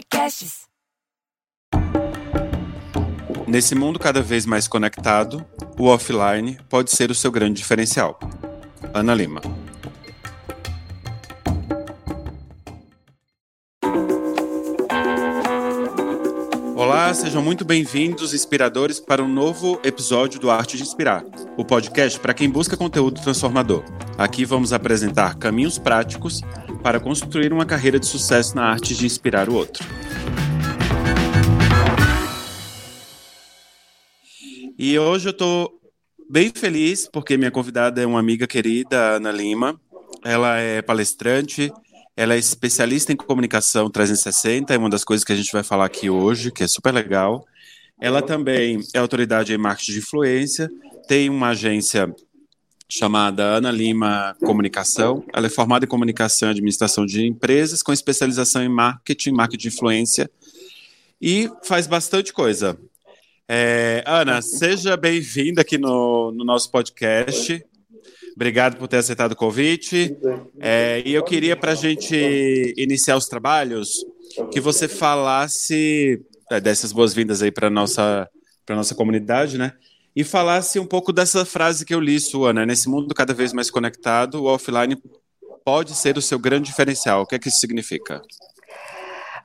Podcasts. 0.00 0.62
Nesse 3.46 3.74
mundo 3.74 3.98
cada 3.98 4.22
vez 4.22 4.46
mais 4.46 4.66
conectado, 4.66 5.44
o 5.78 5.86
offline 5.86 6.58
pode 6.70 6.90
ser 6.90 7.10
o 7.10 7.14
seu 7.14 7.30
grande 7.30 7.60
diferencial. 7.60 8.18
Ana 8.94 9.14
Lima. 9.14 9.42
Olá, 16.74 17.12
sejam 17.12 17.42
muito 17.42 17.64
bem-vindos, 17.64 18.32
inspiradores, 18.32 18.98
para 18.98 19.22
um 19.22 19.28
novo 19.28 19.78
episódio 19.84 20.40
do 20.40 20.50
Arte 20.50 20.78
de 20.78 20.82
Inspirar, 20.82 21.24
o 21.58 21.64
podcast 21.64 22.18
para 22.18 22.32
quem 22.32 22.48
busca 22.48 22.74
conteúdo 22.74 23.20
transformador. 23.20 23.84
Aqui 24.16 24.46
vamos 24.46 24.72
apresentar 24.72 25.34
caminhos 25.34 25.78
práticos 25.78 26.40
para 26.82 26.98
construir 26.98 27.52
uma 27.52 27.66
carreira 27.66 27.98
de 27.98 28.06
sucesso 28.06 28.54
na 28.56 28.64
arte 28.64 28.94
de 28.94 29.06
inspirar 29.06 29.48
o 29.48 29.54
outro. 29.54 29.84
E 34.78 34.98
hoje 34.98 35.28
eu 35.28 35.32
estou 35.32 35.78
bem 36.28 36.50
feliz 36.54 37.08
porque 37.12 37.36
minha 37.36 37.50
convidada 37.50 38.00
é 38.00 38.06
uma 38.06 38.18
amiga 38.18 38.46
querida, 38.46 39.16
Ana 39.16 39.30
Lima. 39.30 39.78
Ela 40.24 40.58
é 40.58 40.80
palestrante, 40.80 41.72
ela 42.16 42.34
é 42.34 42.38
especialista 42.38 43.12
em 43.12 43.16
comunicação 43.16 43.90
360, 43.90 44.74
é 44.74 44.78
uma 44.78 44.90
das 44.90 45.04
coisas 45.04 45.24
que 45.24 45.32
a 45.32 45.36
gente 45.36 45.52
vai 45.52 45.62
falar 45.62 45.84
aqui 45.84 46.08
hoje, 46.08 46.50
que 46.50 46.62
é 46.62 46.68
super 46.68 46.92
legal. 46.92 47.44
Ela 48.00 48.22
também 48.22 48.80
é 48.94 48.98
autoridade 48.98 49.52
em 49.52 49.58
marketing 49.58 49.92
de 49.92 49.98
influência, 49.98 50.70
tem 51.06 51.28
uma 51.28 51.48
agência 51.48 52.14
chamada 52.90 53.44
Ana 53.44 53.70
Lima 53.70 54.36
Comunicação. 54.40 55.24
Ela 55.32 55.46
é 55.46 55.50
formada 55.50 55.84
em 55.84 55.88
comunicação 55.88 56.48
e 56.48 56.50
administração 56.50 57.06
de 57.06 57.24
empresas, 57.24 57.82
com 57.82 57.92
especialização 57.92 58.62
em 58.62 58.68
marketing, 58.68 59.30
marketing 59.30 59.62
de 59.62 59.68
influência, 59.68 60.30
e 61.22 61.48
faz 61.62 61.86
bastante 61.86 62.32
coisa. 62.32 62.76
É, 63.48 64.02
Ana, 64.06 64.42
seja 64.42 64.96
bem-vinda 64.96 65.60
aqui 65.60 65.78
no, 65.78 66.32
no 66.32 66.44
nosso 66.44 66.70
podcast. 66.70 67.64
Obrigado 68.34 68.76
por 68.76 68.88
ter 68.88 68.96
aceitado 68.96 69.32
o 69.32 69.36
convite. 69.36 70.16
É, 70.58 71.02
e 71.04 71.12
eu 71.14 71.22
queria, 71.22 71.56
para 71.56 71.72
a 71.72 71.76
gente 71.76 72.74
iniciar 72.76 73.16
os 73.16 73.26
trabalhos, 73.26 74.04
que 74.52 74.60
você 74.60 74.88
falasse 74.88 76.20
é, 76.50 76.60
dessas 76.60 76.92
boas-vindas 76.92 77.42
aí 77.42 77.50
para 77.50 77.68
a 77.68 77.70
nossa, 77.70 78.28
nossa 78.68 78.94
comunidade, 78.94 79.58
né? 79.58 79.72
E 80.14 80.24
falasse 80.24 80.78
um 80.78 80.86
pouco 80.86 81.12
dessa 81.12 81.44
frase 81.44 81.84
que 81.84 81.94
eu 81.94 82.00
li 82.00 82.18
sua, 82.18 82.52
né? 82.52 82.66
Nesse 82.66 82.88
mundo 82.88 83.14
cada 83.14 83.32
vez 83.32 83.52
mais 83.52 83.70
conectado, 83.70 84.42
o 84.42 84.46
offline 84.46 85.00
pode 85.64 85.94
ser 85.94 86.16
o 86.18 86.22
seu 86.22 86.38
grande 86.38 86.66
diferencial. 86.66 87.22
O 87.22 87.26
que 87.26 87.36
é 87.36 87.38
que 87.38 87.48
isso 87.48 87.58
significa? 87.58 88.20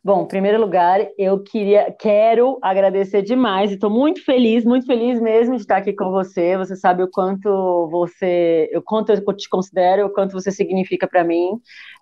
Bom, 0.06 0.22
em 0.22 0.28
primeiro 0.28 0.62
lugar, 0.62 1.00
eu 1.18 1.42
queria, 1.42 1.92
quero 2.00 2.60
agradecer 2.62 3.24
demais 3.24 3.72
estou 3.72 3.90
muito 3.90 4.24
feliz, 4.24 4.64
muito 4.64 4.86
feliz 4.86 5.20
mesmo 5.20 5.56
de 5.56 5.62
estar 5.62 5.78
aqui 5.78 5.94
com 5.94 6.12
você. 6.12 6.56
Você 6.58 6.76
sabe 6.76 7.02
o 7.02 7.10
quanto 7.10 7.88
você, 7.90 8.70
o 8.76 8.84
quanto 8.84 9.12
eu 9.12 9.36
te 9.36 9.50
considero, 9.50 10.06
o 10.06 10.10
quanto 10.12 10.34
você 10.34 10.52
significa 10.52 11.08
para 11.08 11.24
mim. 11.24 11.60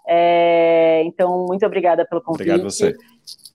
É, 0.08 1.04
então, 1.06 1.46
muito 1.48 1.66
obrigada 1.66 2.06
pelo 2.06 2.22
convite. 2.22 2.50
Obrigado 2.50 2.70
você. 2.70 2.96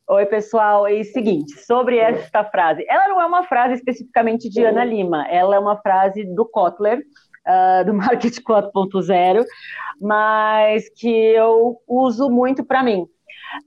Oi, 0.09 0.25
pessoal. 0.25 0.87
É 0.87 0.95
o 0.95 1.05
seguinte, 1.05 1.53
sobre 1.61 1.99
esta 1.99 2.43
frase. 2.45 2.85
Ela 2.89 3.09
não 3.09 3.21
é 3.21 3.27
uma 3.27 3.45
frase 3.45 3.75
especificamente 3.75 4.49
de 4.49 4.65
Ana 4.65 4.85
Lima, 4.85 5.27
ela 5.29 5.57
é 5.57 5.59
uma 5.59 5.77
frase 5.77 6.25
do 6.25 6.47
Kotler, 6.47 7.01
uh, 7.47 7.85
do 7.85 7.93
Market 7.95 8.39
4.0, 8.39 9.45
mas 10.01 10.89
que 10.89 11.11
eu 11.11 11.77
uso 11.87 12.31
muito 12.31 12.65
para 12.65 12.83
mim. 12.83 13.07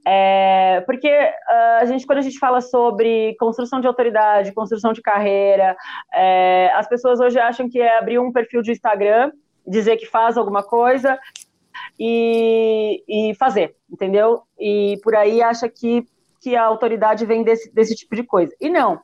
É, 0.06 0.82
porque 0.86 1.10
uh, 1.10 1.82
a 1.82 1.86
gente, 1.86 2.06
quando 2.06 2.20
a 2.20 2.24
gente 2.24 2.38
fala 2.38 2.62
sobre 2.62 3.36
construção 3.40 3.80
de 3.80 3.88
autoridade, 3.88 4.54
construção 4.54 4.94
de 4.94 5.02
carreira, 5.02 5.76
é, 6.14 6.72
as 6.74 6.88
pessoas 6.88 7.20
hoje 7.20 7.40
acham 7.40 7.70
que 7.70 7.80
é 7.80 7.98
abrir 7.98 8.20
um 8.20 8.32
perfil 8.32 8.62
de 8.62 8.72
Instagram, 8.72 9.32
dizer 9.66 9.98
que 9.98 10.06
faz 10.06 10.38
alguma 10.38 10.64
coisa 10.64 11.20
e, 12.00 13.04
e 13.08 13.36
fazer, 13.36 13.76
entendeu? 13.90 14.44
E 14.60 15.00
por 15.04 15.16
aí 15.16 15.42
acha 15.42 15.70
que, 15.70 16.06
que 16.42 16.56
a 16.56 16.64
autoridade 16.64 17.26
vem 17.26 17.44
desse, 17.44 17.74
desse 17.74 17.96
tipo 17.96 18.16
de 18.16 18.24
coisa. 18.24 18.54
E 18.60 18.70
não. 18.70 19.00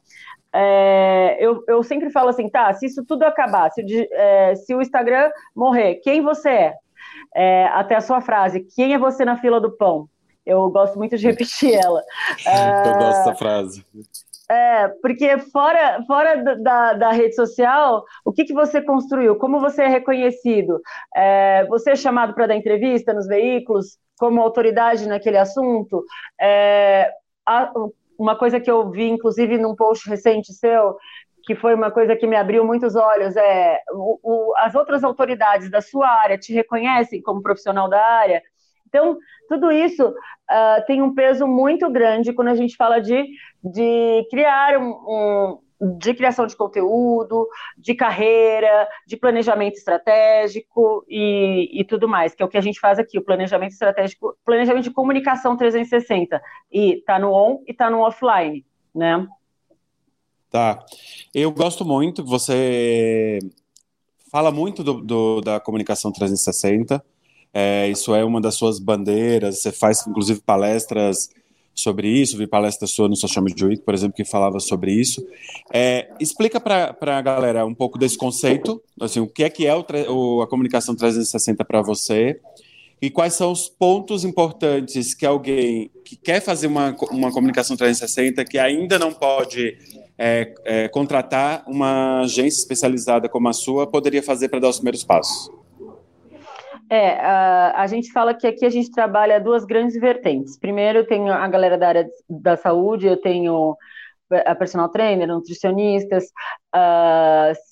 É, 0.53 1.37
eu, 1.39 1.63
eu 1.67 1.83
sempre 1.83 2.09
falo 2.09 2.29
assim, 2.29 2.49
tá, 2.49 2.73
se 2.73 2.85
isso 2.85 3.05
tudo 3.05 3.23
acabar, 3.23 3.69
se, 3.71 3.83
é, 4.11 4.55
se 4.55 4.73
o 4.73 4.81
Instagram 4.81 5.29
morrer, 5.55 5.95
quem 5.95 6.21
você 6.21 6.49
é? 6.49 6.73
é? 7.35 7.65
Até 7.67 7.95
a 7.95 8.01
sua 8.01 8.21
frase, 8.21 8.61
quem 8.75 8.93
é 8.93 8.97
você 8.97 9.23
na 9.23 9.37
fila 9.37 9.59
do 9.59 9.71
pão? 9.71 10.09
Eu 10.45 10.69
gosto 10.69 10.97
muito 10.97 11.17
de 11.17 11.27
repetir 11.27 11.73
ela. 11.73 12.01
eu 12.85 12.93
gosto 12.93 13.17
dessa 13.17 13.35
frase. 13.35 13.85
É, 14.49 14.87
porque 15.01 15.37
fora, 15.39 16.01
fora 16.07 16.55
da, 16.55 16.93
da 16.93 17.11
rede 17.11 17.35
social, 17.35 18.05
o 18.23 18.31
que, 18.31 18.45
que 18.45 18.53
você 18.53 18.81
construiu? 18.81 19.35
Como 19.35 19.59
você 19.59 19.83
é 19.83 19.87
reconhecido? 19.87 20.79
É, 21.15 21.65
você 21.65 21.91
é 21.91 21.95
chamado 21.95 22.33
para 22.33 22.47
dar 22.47 22.55
entrevista 22.55 23.13
nos 23.13 23.27
veículos 23.27 23.97
como 24.17 24.41
autoridade 24.41 25.07
naquele 25.07 25.37
assunto? 25.37 26.03
É, 26.39 27.11
a, 27.45 27.71
uma 28.17 28.37
coisa 28.37 28.59
que 28.59 28.71
eu 28.71 28.89
vi, 28.89 29.09
inclusive, 29.09 29.57
num 29.57 29.75
post 29.75 30.09
recente 30.09 30.53
seu, 30.53 30.95
que 31.43 31.53
foi 31.55 31.73
uma 31.75 31.91
coisa 31.91 32.15
que 32.15 32.25
me 32.25 32.35
abriu 32.35 32.65
muitos 32.65 32.95
olhos, 32.95 33.35
é 33.35 33.81
o, 33.91 34.19
o, 34.23 34.53
as 34.57 34.75
outras 34.75 35.03
autoridades 35.03 35.69
da 35.69 35.81
sua 35.81 36.07
área 36.09 36.37
te 36.37 36.53
reconhecem 36.53 37.21
como 37.21 37.41
profissional 37.41 37.89
da 37.89 38.01
área? 38.01 38.41
Então, 38.97 39.17
tudo 39.47 39.71
isso 39.71 40.07
uh, 40.07 40.85
tem 40.87 41.01
um 41.01 41.13
peso 41.13 41.45
muito 41.45 41.89
grande 41.89 42.33
quando 42.33 42.47
a 42.47 42.55
gente 42.55 42.75
fala 42.75 42.99
de, 42.99 43.23
de 43.63 44.27
criar 44.29 44.77
um, 44.79 44.89
um 44.89 45.59
de 45.99 46.15
criação 46.15 46.47
de 46.47 46.55
conteúdo, 46.55 47.47
de 47.77 47.93
carreira, 47.93 48.87
de 49.05 49.15
planejamento 49.15 49.75
estratégico 49.75 51.05
e, 51.07 51.69
e, 51.71 51.83
tudo 51.85 52.07
mais, 52.07 52.33
que 52.33 52.41
é 52.41 52.45
o 52.45 52.49
que 52.49 52.57
a 52.57 52.61
gente 52.61 52.79
faz 52.79 52.97
aqui, 52.97 53.19
o 53.19 53.23
planejamento 53.23 53.73
estratégico, 53.73 54.35
planejamento 54.43 54.85
de 54.85 54.91
comunicação 54.91 55.55
360. 55.55 56.41
E 56.71 57.03
tá 57.05 57.19
no 57.19 57.31
on 57.31 57.63
e 57.67 57.73
tá 57.75 57.91
no 57.91 57.99
offline, 57.99 58.65
né? 58.93 59.27
Tá. 60.49 60.83
Eu 61.31 61.51
gosto 61.51 61.85
muito, 61.85 62.25
você 62.25 63.37
fala 64.31 64.51
muito 64.51 64.83
do, 64.83 64.95
do 64.95 65.41
da 65.41 65.59
comunicação 65.59 66.11
360. 66.11 67.05
É, 67.59 67.89
isso 67.89 68.13
é 68.13 68.23
uma 68.23 68.39
das 68.39 68.53
suas 68.53 68.77
bandeiras. 68.77 69.57
Você 69.57 69.71
faz, 69.71 70.05
inclusive, 70.05 70.39
palestras 70.41 71.27
sobre 71.73 72.07
isso. 72.07 72.37
Vi 72.37 72.45
palestra 72.45 72.87
sua 72.87 73.09
no 73.09 73.15
Social 73.15 73.43
Media 73.43 73.65
Week, 73.65 73.81
por 73.81 73.95
exemplo, 73.95 74.15
que 74.15 74.23
falava 74.23 74.59
sobre 74.59 74.91
isso. 74.91 75.25
É, 75.73 76.07
explica 76.19 76.59
para 76.59 76.95
a 77.01 77.21
galera 77.23 77.65
um 77.65 77.73
pouco 77.73 77.97
desse 77.97 78.15
conceito, 78.15 78.79
assim, 79.01 79.21
o 79.21 79.27
que 79.27 79.43
é 79.43 79.49
que 79.49 79.65
é 79.65 79.73
o, 79.73 79.83
o, 80.07 80.41
a 80.43 80.47
comunicação 80.47 80.95
360 80.95 81.65
para 81.65 81.81
você 81.81 82.39
e 83.01 83.09
quais 83.09 83.33
são 83.33 83.51
os 83.51 83.67
pontos 83.67 84.23
importantes 84.23 85.15
que 85.15 85.25
alguém 85.25 85.89
que 86.05 86.15
quer 86.15 86.41
fazer 86.41 86.67
uma, 86.67 86.95
uma 87.09 87.31
comunicação 87.31 87.75
360 87.75 88.45
que 88.45 88.59
ainda 88.59 88.99
não 88.99 89.11
pode 89.11 89.75
é, 90.15 90.53
é, 90.63 90.87
contratar 90.89 91.63
uma 91.67 92.21
agência 92.21 92.59
especializada 92.59 93.27
como 93.27 93.49
a 93.49 93.53
sua 93.53 93.87
poderia 93.87 94.21
fazer 94.21 94.47
para 94.47 94.59
dar 94.59 94.69
os 94.69 94.77
primeiros 94.77 95.03
passos. 95.03 95.49
É, 96.89 97.19
a, 97.19 97.81
a, 97.81 97.87
gente 97.87 98.11
fala 98.11 98.33
que 98.33 98.47
aqui 98.47 98.65
a 98.65 98.69
gente 98.69 98.91
trabalha 98.91 99.39
duas 99.39 99.65
grandes 99.65 99.99
vertentes. 99.99 100.57
Primeiro, 100.57 101.05
tem 101.05 101.29
a 101.29 101.47
galera 101.47 101.77
da 101.77 101.87
área 101.87 102.09
da 102.29 102.55
saúde, 102.55 103.07
eu 103.07 103.17
tenho 103.17 103.75
a 104.45 104.55
personal 104.55 104.89
trainer, 104.89 105.27
nutricionistas, 105.27 106.25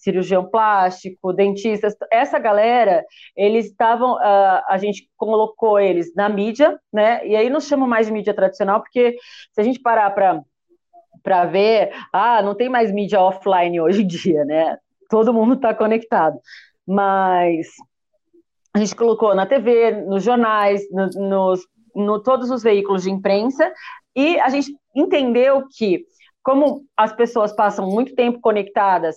cirurgião 0.01 0.45
plástico, 0.49 1.33
dentistas. 1.33 1.95
Essa 2.11 2.39
galera, 2.39 3.03
eles 3.35 3.65
estavam, 3.67 4.17
a 4.17 4.77
gente 4.79 5.09
colocou 5.17 5.79
eles 5.79 6.13
na 6.15 6.29
mídia, 6.29 6.79
né? 6.91 7.25
E 7.27 7.35
aí 7.35 7.49
não 7.49 7.59
chamo 7.59 7.85
mais 7.87 8.07
de 8.07 8.13
mídia 8.13 8.33
tradicional, 8.33 8.81
porque 8.81 9.17
se 9.51 9.61
a 9.61 9.63
gente 9.63 9.79
parar 9.79 10.09
para 10.11 10.41
para 11.23 11.43
ver, 11.45 11.91
ah, 12.13 12.39
não 12.43 12.53
tem 12.53 12.69
mais 12.69 12.91
mídia 12.91 13.19
offline 13.19 13.81
hoje 13.81 14.03
em 14.03 14.07
dia, 14.07 14.45
né? 14.45 14.77
Todo 15.09 15.33
mundo 15.33 15.55
está 15.55 15.73
conectado. 15.73 16.39
Mas 16.85 17.67
a 18.75 18.77
gente 18.77 18.93
colocou 18.93 19.33
na 19.33 19.45
TV, 19.45 19.91
nos 20.03 20.21
jornais, 20.21 20.81
no, 20.91 21.07
nos, 21.29 21.61
no 21.95 22.21
todos 22.21 22.51
os 22.51 22.61
veículos 22.61 23.03
de 23.03 23.09
imprensa, 23.09 23.71
e 24.13 24.37
a 24.41 24.49
gente 24.49 24.75
entendeu 24.93 25.63
que, 25.77 26.03
como 26.43 26.83
as 26.97 27.13
pessoas 27.13 27.55
passam 27.55 27.89
muito 27.89 28.13
tempo 28.15 28.41
conectadas, 28.41 29.15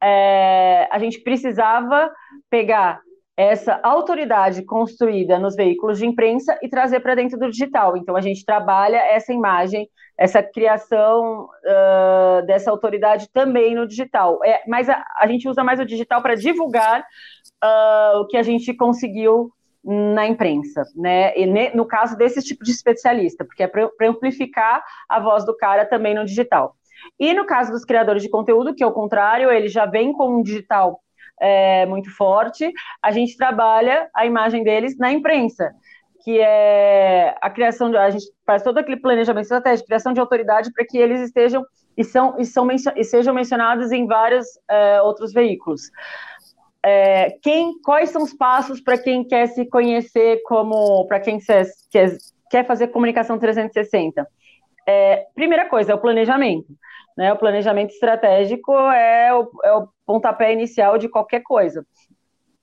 é, 0.00 0.88
a 0.92 0.98
gente 1.00 1.18
precisava 1.22 2.08
pegar 2.48 3.00
essa 3.36 3.80
autoridade 3.82 4.62
construída 4.64 5.38
nos 5.38 5.56
veículos 5.56 5.98
de 5.98 6.06
imprensa 6.06 6.58
e 6.62 6.68
trazer 6.68 7.00
para 7.00 7.14
dentro 7.14 7.38
do 7.38 7.50
digital. 7.50 7.96
Então, 7.96 8.14
a 8.16 8.20
gente 8.20 8.44
trabalha 8.44 8.96
essa 8.96 9.32
imagem, 9.32 9.88
essa 10.18 10.42
criação 10.42 11.44
uh, 11.44 12.46
dessa 12.46 12.70
autoridade 12.70 13.28
também 13.32 13.74
no 13.74 13.86
digital. 13.86 14.38
É, 14.44 14.62
mas 14.68 14.88
a, 14.88 15.02
a 15.18 15.26
gente 15.26 15.48
usa 15.48 15.64
mais 15.64 15.80
o 15.80 15.86
digital 15.86 16.20
para 16.20 16.34
divulgar 16.34 17.00
uh, 17.00 18.20
o 18.20 18.26
que 18.26 18.36
a 18.36 18.42
gente 18.42 18.74
conseguiu 18.74 19.50
na 19.82 20.26
imprensa, 20.26 20.84
né? 20.94 21.34
E 21.36 21.46
no 21.74 21.86
caso 21.86 22.16
desse 22.16 22.42
tipo 22.42 22.62
de 22.62 22.70
especialista, 22.70 23.44
porque 23.44 23.62
é 23.62 23.66
para 23.66 23.88
amplificar 24.02 24.84
a 25.08 25.18
voz 25.18 25.44
do 25.46 25.56
cara 25.56 25.86
também 25.86 26.14
no 26.14 26.26
digital. 26.26 26.76
E 27.18 27.32
no 27.32 27.46
caso 27.46 27.72
dos 27.72 27.84
criadores 27.84 28.22
de 28.22 28.28
conteúdo, 28.28 28.74
que 28.74 28.84
é 28.84 28.86
o 28.86 28.92
contrário, 28.92 29.50
ele 29.50 29.68
já 29.68 29.86
vem 29.86 30.12
com 30.12 30.36
um 30.36 30.42
digital 30.42 31.00
é, 31.40 31.86
muito 31.86 32.14
forte, 32.14 32.70
a 33.02 33.10
gente 33.10 33.36
trabalha 33.36 34.08
a 34.14 34.26
imagem 34.26 34.62
deles 34.62 34.96
na 34.98 35.10
imprensa, 35.10 35.72
que 36.22 36.38
é 36.38 37.34
a 37.40 37.48
criação 37.48 37.90
de. 37.90 37.96
A 37.96 38.10
gente 38.10 38.26
faz 38.46 38.62
todo 38.62 38.78
aquele 38.78 39.00
planejamento 39.00 39.44
estratégico, 39.44 39.86
criação 39.86 40.12
de 40.12 40.20
autoridade 40.20 40.70
para 40.72 40.84
que 40.84 40.98
eles 40.98 41.20
estejam 41.20 41.64
e, 41.96 42.04
são, 42.04 42.38
e, 42.38 42.44
são, 42.44 42.68
e 42.96 43.04
sejam 43.04 43.34
mencionados 43.34 43.90
em 43.90 44.06
vários 44.06 44.46
é, 44.68 45.00
outros 45.02 45.32
veículos. 45.32 45.90
É, 46.82 47.30
quem, 47.42 47.80
quais 47.82 48.10
são 48.10 48.22
os 48.22 48.32
passos 48.32 48.80
para 48.80 48.96
quem 48.96 49.26
quer 49.26 49.46
se 49.48 49.66
conhecer 49.66 50.40
como, 50.44 51.06
para 51.06 51.20
quem 51.20 51.38
quer, 51.38 51.66
quer, 51.90 52.16
quer 52.50 52.66
fazer 52.66 52.88
comunicação 52.88 53.38
360? 53.38 54.26
É, 54.86 55.26
primeira 55.34 55.68
coisa 55.68 55.92
é 55.92 55.94
o 55.94 56.00
planejamento. 56.00 56.68
Né? 57.16 57.32
O 57.32 57.38
planejamento 57.38 57.90
estratégico 57.90 58.72
é 58.72 59.34
o, 59.34 59.50
é 59.64 59.72
o 59.72 59.88
pontapé 60.06 60.52
inicial 60.52 60.98
de 60.98 61.08
qualquer 61.08 61.42
coisa. 61.42 61.84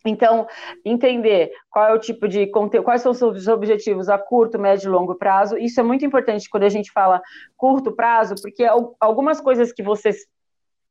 Então, 0.05 0.47
entender 0.85 1.51
qual 1.69 1.85
é 1.85 1.93
o 1.93 1.99
tipo 1.99 2.27
de 2.27 2.47
conteúdo, 2.47 2.85
quais 2.85 3.01
são 3.01 3.11
os 3.11 3.17
seus 3.17 3.47
objetivos 3.47 4.09
a 4.09 4.17
curto, 4.17 4.57
médio 4.57 4.87
e 4.87 4.91
longo 4.91 5.15
prazo, 5.15 5.57
isso 5.57 5.79
é 5.79 5.83
muito 5.83 6.05
importante 6.05 6.49
quando 6.49 6.63
a 6.63 6.69
gente 6.69 6.91
fala 6.91 7.21
curto 7.57 7.91
prazo, 7.91 8.35
porque 8.41 8.65
algumas 8.99 9.41
coisas 9.41 9.73
que 9.73 9.83
vocês 9.83 10.25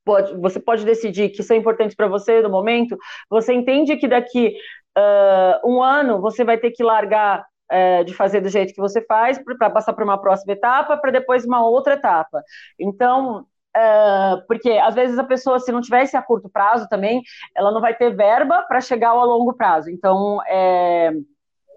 pode, 0.05 0.37
você 0.37 0.61
pode 0.61 0.85
decidir 0.85 1.31
que 1.31 1.43
são 1.43 1.57
importantes 1.57 1.97
para 1.97 2.07
você 2.07 2.43
no 2.43 2.51
momento, 2.51 2.97
você 3.29 3.53
entende 3.53 3.97
que 3.97 4.07
daqui 4.07 4.57
uh, 4.97 5.69
um 5.69 5.83
ano 5.83 6.21
você 6.21 6.45
vai 6.45 6.59
ter 6.59 6.71
que 6.71 6.85
largar 6.85 7.45
uh, 7.73 8.05
de 8.05 8.15
fazer 8.15 8.41
do 8.41 8.49
jeito 8.49 8.75
que 8.75 8.81
você 8.81 9.01
faz 9.03 9.39
para 9.59 9.71
passar 9.71 9.93
para 9.93 10.05
uma 10.05 10.21
próxima 10.21 10.53
etapa, 10.53 10.97
para 10.97 11.11
depois 11.11 11.45
uma 11.45 11.65
outra 11.67 11.95
etapa. 11.95 12.43
Então, 12.79 13.47
Uh, 13.77 14.41
porque 14.49 14.71
às 14.71 14.95
vezes 14.95 15.19
a 15.19 15.25
pessoa, 15.25 15.61
se 15.61 15.71
não 15.71 15.83
tivesse 15.83 16.17
a 16.17 16.23
curto 16.23 16.49
prazo 16.49 16.89
também, 16.89 17.23
ela 17.55 17.71
não 17.71 17.83
vai 17.83 17.95
ter 17.95 18.09
verba 18.09 18.63
para 18.63 18.81
chegar 18.81 19.11
ao 19.11 19.27
longo 19.27 19.53
prazo. 19.53 19.91
Então, 19.91 20.41
é, 20.47 21.13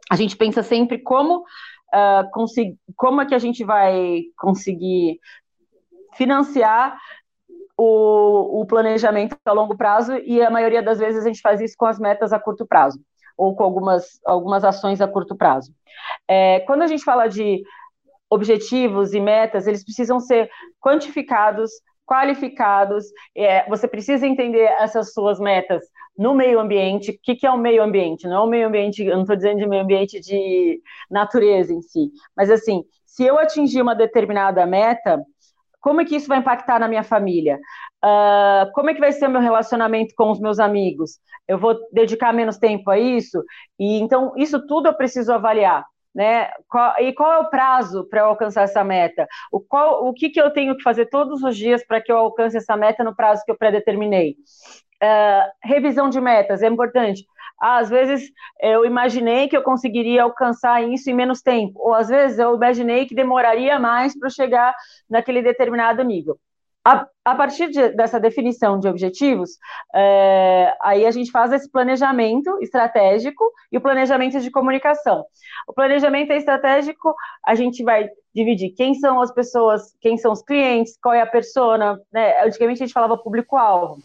a 0.09 0.15
gente 0.15 0.37
pensa 0.37 0.63
sempre 0.63 0.99
como, 0.99 1.43
conseguir, 2.31 2.77
como 2.95 3.19
é 3.19 3.25
que 3.25 3.35
a 3.35 3.37
gente 3.37 3.65
vai 3.65 4.21
conseguir 4.37 5.19
financiar 6.15 6.97
o, 7.77 8.61
o, 8.61 8.65
planejamento 8.65 9.37
a 9.45 9.53
longo 9.53 9.77
prazo, 9.77 10.17
e 10.17 10.41
a 10.41 10.49
maioria 10.49 10.83
das 10.83 10.99
vezes 10.99 11.23
a 11.23 11.27
gente 11.27 11.41
faz 11.41 11.61
isso 11.61 11.75
com 11.77 11.85
as 11.85 11.97
metas 11.97 12.33
a 12.33 12.39
curto 12.39 12.67
prazo, 12.67 12.99
ou 13.39 13.55
com 13.55 13.63
algumas, 13.63 14.19
algumas 14.25 14.65
ações 14.65 14.99
a 14.99 15.07
curto 15.07 15.35
prazo. 15.35 15.73
É, 16.27 16.59
quando 16.61 16.81
a 16.81 16.87
gente 16.87 17.03
fala 17.03 17.27
de 17.27 17.63
objetivos 18.29 19.13
e 19.13 19.19
metas, 19.19 19.65
eles 19.65 19.83
precisam 19.83 20.19
ser 20.19 20.49
quantificados, 20.81 21.71
qualificados, 22.05 23.05
é, 23.35 23.67
você 23.69 23.87
precisa 23.87 24.27
entender 24.27 24.65
essas 24.79 25.13
suas 25.13 25.39
metas 25.39 25.81
no 26.17 26.35
meio 26.35 26.59
ambiente. 26.59 27.11
O 27.11 27.19
que, 27.23 27.35
que 27.35 27.47
é 27.47 27.51
o 27.51 27.57
meio 27.57 27.81
ambiente? 27.81 28.27
Não 28.27 28.35
é 28.35 28.41
o 28.41 28.47
meio 28.47 28.67
ambiente, 28.67 29.03
eu 29.03 29.15
não 29.15 29.21
estou 29.21 29.37
dizendo 29.37 29.59
de 29.59 29.67
meio 29.67 29.83
ambiente 29.83 30.19
de 30.19 30.81
natureza 31.09 31.71
em 31.73 31.81
si, 31.81 32.11
mas 32.35 32.51
assim, 32.51 32.83
se 33.05 33.23
eu 33.23 33.39
atingir 33.39 33.81
uma 33.81 33.95
determinada 33.95 34.65
meta, 34.65 35.23
como 35.79 36.01
é 36.01 36.05
que 36.05 36.15
isso 36.15 36.27
vai 36.27 36.39
impactar 36.39 36.77
na 36.79 36.87
minha 36.87 37.03
família? 37.03 37.57
Uh, 38.03 38.71
como 38.73 38.89
é 38.89 38.93
que 38.93 38.99
vai 38.99 39.11
ser 39.11 39.27
o 39.27 39.29
meu 39.29 39.41
relacionamento 39.41 40.13
com 40.15 40.31
os 40.31 40.39
meus 40.39 40.59
amigos? 40.59 41.19
Eu 41.47 41.57
vou 41.57 41.75
dedicar 41.91 42.33
menos 42.33 42.57
tempo 42.57 42.89
a 42.89 42.97
isso? 42.97 43.43
E 43.77 43.99
então, 43.99 44.33
isso 44.37 44.65
tudo 44.65 44.87
eu 44.87 44.93
preciso 44.93 45.33
avaliar 45.33 45.85
né? 46.13 46.49
E 46.99 47.13
qual 47.13 47.31
é 47.33 47.37
o 47.39 47.49
prazo 47.49 48.05
para 48.09 48.21
eu 48.21 48.25
alcançar 48.25 48.63
essa 48.63 48.83
meta? 48.83 49.27
O, 49.51 49.59
qual, 49.59 50.05
o 50.07 50.13
que, 50.13 50.29
que 50.29 50.41
eu 50.41 50.51
tenho 50.51 50.75
que 50.75 50.83
fazer 50.83 51.05
todos 51.07 51.43
os 51.43 51.55
dias 51.55 51.85
para 51.85 52.01
que 52.01 52.11
eu 52.11 52.17
alcance 52.17 52.57
essa 52.57 52.75
meta 52.75 53.03
no 53.03 53.15
prazo 53.15 53.43
que 53.45 53.51
eu 53.51 53.57
predeterminei? 53.57 54.35
Uh, 55.01 55.49
revisão 55.63 56.09
de 56.09 56.19
metas 56.19 56.61
é 56.61 56.67
importante. 56.67 57.25
Ah, 57.61 57.77
às 57.77 57.89
vezes 57.89 58.31
eu 58.61 58.85
imaginei 58.85 59.47
que 59.47 59.55
eu 59.55 59.63
conseguiria 59.63 60.23
alcançar 60.23 60.81
isso 60.83 61.09
em 61.09 61.13
menos 61.13 61.41
tempo, 61.41 61.73
ou 61.79 61.93
às 61.93 62.07
vezes 62.07 62.39
eu 62.39 62.55
imaginei 62.55 63.05
que 63.05 63.15
demoraria 63.15 63.77
mais 63.79 64.17
para 64.17 64.29
chegar 64.29 64.73
naquele 65.09 65.41
determinado 65.41 66.03
nível. 66.03 66.37
A, 66.83 67.05
a 67.25 67.35
partir 67.35 67.69
de, 67.69 67.89
dessa 67.89 68.19
definição 68.19 68.79
de 68.79 68.87
objetivos, 68.87 69.51
é, 69.93 70.73
aí 70.81 71.05
a 71.05 71.11
gente 71.11 71.29
faz 71.29 71.51
esse 71.51 71.69
planejamento 71.69 72.57
estratégico 72.61 73.43
e 73.71 73.77
o 73.77 73.81
planejamento 73.81 74.39
de 74.39 74.49
comunicação. 74.49 75.25
O 75.67 75.73
planejamento 75.73 76.31
estratégico, 76.31 77.13
a 77.45 77.53
gente 77.53 77.83
vai 77.83 78.09
dividir 78.33 78.71
quem 78.71 78.93
são 78.95 79.21
as 79.21 79.31
pessoas, 79.31 79.93
quem 79.99 80.17
são 80.17 80.31
os 80.31 80.41
clientes, 80.41 80.97
qual 81.01 81.13
é 81.13 81.21
a 81.21 81.27
persona, 81.27 81.99
né? 82.11 82.43
Antigamente 82.43 82.81
a 82.81 82.85
gente 82.85 82.93
falava 82.93 83.17
público-alvo 83.17 83.97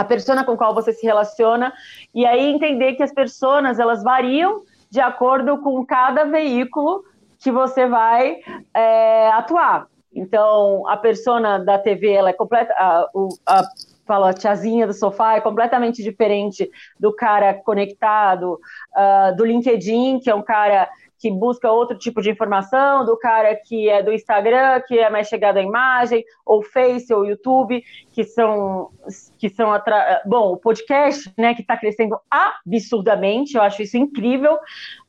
a 0.00 0.04
persona 0.04 0.44
com 0.44 0.56
qual 0.56 0.74
você 0.74 0.94
se 0.94 1.04
relaciona, 1.04 1.74
e 2.14 2.24
aí 2.24 2.46
entender 2.46 2.94
que 2.94 3.02
as 3.02 3.12
personas 3.12 3.78
elas 3.78 4.02
variam 4.02 4.62
de 4.90 4.98
acordo 4.98 5.58
com 5.58 5.84
cada 5.84 6.24
veículo 6.24 7.04
que 7.38 7.50
você 7.50 7.86
vai 7.86 8.38
é, 8.74 9.28
atuar. 9.32 9.86
Então, 10.12 10.86
a 10.88 10.96
persona 10.96 11.58
da 11.58 11.78
TV, 11.78 12.10
ela 12.10 12.30
é 12.30 12.32
completa, 12.32 12.72
a, 12.76 13.06
a, 13.46 13.62
fala, 14.06 14.34
tiazinha 14.34 14.86
do 14.88 14.92
sofá 14.92 15.36
é 15.36 15.40
completamente 15.40 16.02
diferente 16.02 16.68
do 16.98 17.14
cara 17.14 17.54
conectado, 17.54 18.58
uh, 18.92 19.36
do 19.36 19.44
LinkedIn, 19.44 20.18
que 20.18 20.28
é 20.28 20.34
um 20.34 20.42
cara 20.42 20.88
que 21.20 21.30
busca 21.30 21.70
outro 21.70 21.96
tipo 21.96 22.20
de 22.22 22.30
informação, 22.30 23.04
do 23.04 23.16
cara 23.16 23.54
que 23.54 23.88
é 23.88 24.02
do 24.02 24.10
Instagram, 24.10 24.80
que 24.88 24.98
é 24.98 25.10
mais 25.10 25.28
chegado 25.28 25.58
à 25.58 25.62
imagem, 25.62 26.24
ou 26.44 26.62
Face, 26.62 27.12
ou 27.12 27.26
YouTube, 27.26 27.84
que 28.10 28.24
são, 28.24 28.90
que 29.38 29.50
são 29.50 29.70
atra... 29.70 30.22
bom, 30.24 30.54
o 30.54 30.56
podcast, 30.56 31.30
né, 31.38 31.54
que 31.54 31.60
está 31.60 31.76
crescendo 31.76 32.18
absurdamente, 32.30 33.54
eu 33.54 33.62
acho 33.62 33.82
isso 33.82 33.98
incrível, 33.98 34.58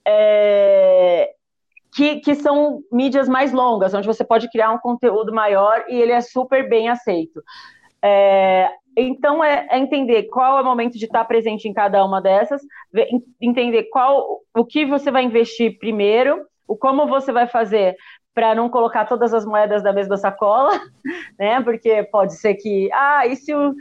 é 0.06 1.34
que, 1.94 2.18
que 2.18 2.36
são 2.36 2.82
mídias 2.92 3.28
mais 3.28 3.52
longas, 3.52 3.94
onde 3.94 4.08
você 4.08 4.24
pode 4.24 4.50
criar 4.50 4.72
um 4.72 4.80
conteúdo 4.80 5.34
maior 5.34 5.86
e 5.90 5.96
ele 5.96 6.12
é 6.12 6.22
super 6.22 6.68
bem 6.70 6.90
aceito. 6.90 7.42
É, 8.04 8.70
então, 8.98 9.44
é, 9.44 9.68
é, 9.70 9.78
entender 9.78 10.24
qual 10.24 10.58
é 10.58 10.62
o 10.62 10.66
momento 10.66 10.98
de 10.98 11.06
estar 11.06 11.24
presente 11.26 11.68
em 11.68 11.74
cada 11.74 12.04
uma 12.04 12.22
dessas, 12.22 12.62
entender 13.40 13.84
qual 13.86 14.40
o 14.56 14.66
que 14.66 14.86
você 14.86 15.12
vai 15.12 15.24
investir 15.24 15.78
primeiro, 15.80 16.46
o 16.68 16.76
como 16.76 17.08
você 17.08 17.32
vai 17.32 17.48
fazer 17.48 17.96
para 18.34 18.56
não 18.56 18.70
colocar 18.70 19.06
todas 19.06 19.34
as 19.34 19.46
moedas 19.46 19.84
da 19.84 19.92
mesma 19.92 20.18
sacola, 20.18 20.72
né? 21.38 21.62
Porque 21.62 22.04
pode 22.04 22.36
ser 22.36 22.56
que, 22.56 22.90
ah, 22.94 23.28
e 23.28 23.36
se 23.36 23.54
o, 23.54 23.76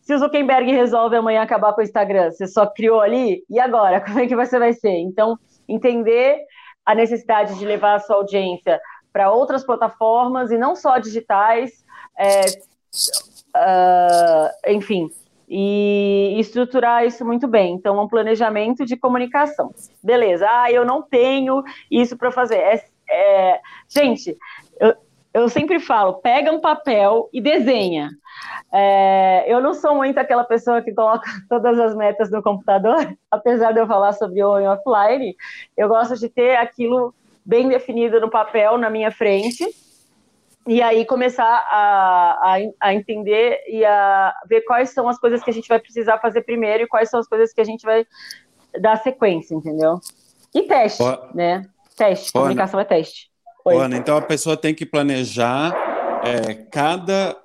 se 0.00 0.14
o 0.14 0.18
Zuckerberg 0.18 0.70
resolve 0.72 1.16
amanhã 1.16 1.42
acabar 1.42 1.72
com 1.72 1.80
o 1.80 1.84
Instagram? 1.84 2.30
Você 2.30 2.46
só 2.46 2.66
criou 2.66 3.00
ali, 3.00 3.44
e 3.50 3.58
agora? 3.58 4.00
Como 4.06 4.20
é 4.20 4.26
que 4.26 4.36
você 4.36 4.58
vai 4.58 4.72
ser? 4.72 4.96
Então, 4.98 5.36
entender 5.68 6.38
a 6.88 6.94
necessidade 6.94 7.58
de 7.58 7.66
levar 7.66 7.96
a 7.96 7.98
sua 7.98 8.16
audiência 8.16 8.80
para 9.12 9.30
outras 9.30 9.62
plataformas 9.62 10.50
e 10.50 10.56
não 10.56 10.74
só 10.74 10.96
digitais, 10.96 11.84
é, 12.18 12.46
uh, 13.54 14.48
enfim, 14.66 15.10
e 15.46 16.34
estruturar 16.38 17.04
isso 17.04 17.26
muito 17.26 17.46
bem. 17.46 17.74
Então, 17.74 18.02
um 18.02 18.08
planejamento 18.08 18.86
de 18.86 18.96
comunicação. 18.96 19.70
Beleza, 20.02 20.46
ah, 20.48 20.72
eu 20.72 20.82
não 20.86 21.02
tenho 21.02 21.62
isso 21.90 22.16
para 22.16 22.32
fazer. 22.32 22.56
É, 22.56 22.82
é, 23.10 23.60
gente, 23.86 24.34
eu, 24.80 24.94
eu 25.32 25.48
sempre 25.48 25.78
falo, 25.78 26.14
pega 26.14 26.52
um 26.52 26.60
papel 26.60 27.28
e 27.32 27.40
desenha. 27.40 28.10
É, 28.72 29.44
eu 29.46 29.60
não 29.60 29.74
sou 29.74 29.94
muito 29.94 30.18
aquela 30.18 30.44
pessoa 30.44 30.82
que 30.82 30.92
coloca 30.92 31.28
todas 31.48 31.78
as 31.78 31.94
metas 31.94 32.30
no 32.30 32.42
computador, 32.42 33.16
apesar 33.30 33.72
de 33.72 33.80
eu 33.80 33.86
falar 33.86 34.12
sobre 34.12 34.40
e 34.40 34.42
offline, 34.42 35.36
eu 35.76 35.88
gosto 35.88 36.16
de 36.16 36.28
ter 36.28 36.56
aquilo 36.56 37.14
bem 37.44 37.68
definido 37.68 38.20
no 38.20 38.30
papel 38.30 38.76
na 38.76 38.90
minha 38.90 39.10
frente 39.10 39.64
e 40.66 40.82
aí 40.82 41.06
começar 41.06 41.66
a, 41.70 42.56
a, 42.56 42.58
a, 42.78 42.94
entender 42.94 43.58
e 43.68 43.82
a 43.86 44.34
ver 44.46 44.60
quais 44.62 44.90
são 44.90 45.08
as 45.08 45.18
coisas 45.18 45.42
que 45.42 45.48
a 45.48 45.52
gente 45.52 45.66
vai 45.66 45.78
precisar 45.78 46.18
fazer 46.18 46.42
primeiro 46.42 46.84
e 46.84 46.86
quais 46.86 47.08
são 47.08 47.18
as 47.18 47.26
coisas 47.26 47.54
que 47.54 47.60
a 47.62 47.64
gente 47.64 47.86
vai 47.86 48.06
dar 48.78 48.96
sequência, 48.96 49.54
entendeu? 49.54 49.98
E 50.54 50.62
teste, 50.64 51.02
né? 51.34 51.64
Teste, 51.96 52.32
comunicação 52.32 52.78
é 52.78 52.84
teste. 52.84 53.30
Ana, 53.76 53.96
então 53.96 54.16
a 54.16 54.22
pessoa 54.22 54.56
tem 54.56 54.74
que 54.74 54.86
planejar 54.86 55.74
é, 56.24 56.54
cada 56.70 57.36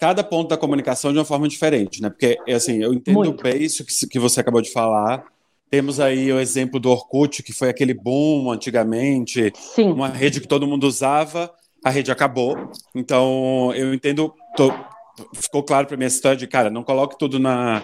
cada 0.00 0.22
ponto 0.22 0.48
da 0.48 0.56
comunicação 0.56 1.12
de 1.12 1.18
uma 1.18 1.24
forma 1.24 1.48
diferente, 1.48 2.00
né? 2.00 2.08
Porque, 2.08 2.38
assim, 2.52 2.80
eu 2.80 2.94
entendo 2.94 3.16
Muito. 3.16 3.42
bem 3.42 3.60
isso 3.60 3.84
que, 3.84 4.06
que 4.06 4.18
você 4.18 4.40
acabou 4.40 4.62
de 4.62 4.70
falar. 4.70 5.24
Temos 5.68 5.98
aí 5.98 6.32
o 6.32 6.38
exemplo 6.38 6.78
do 6.78 6.88
Orkut, 6.88 7.42
que 7.42 7.52
foi 7.52 7.68
aquele 7.68 7.92
boom 7.92 8.50
antigamente, 8.50 9.52
Sim. 9.56 9.90
uma 9.90 10.08
rede 10.08 10.40
que 10.40 10.46
todo 10.46 10.68
mundo 10.68 10.84
usava, 10.84 11.52
a 11.84 11.90
rede 11.90 12.12
acabou. 12.12 12.70
Então, 12.94 13.72
eu 13.74 13.92
entendo, 13.92 14.32
tô, 14.56 14.72
ficou 15.34 15.64
claro 15.64 15.88
para 15.88 15.96
mim 15.96 16.04
essa 16.04 16.14
história 16.14 16.38
de, 16.38 16.46
cara, 16.46 16.70
não 16.70 16.84
coloque 16.84 17.18
tudo 17.18 17.40
na 17.40 17.82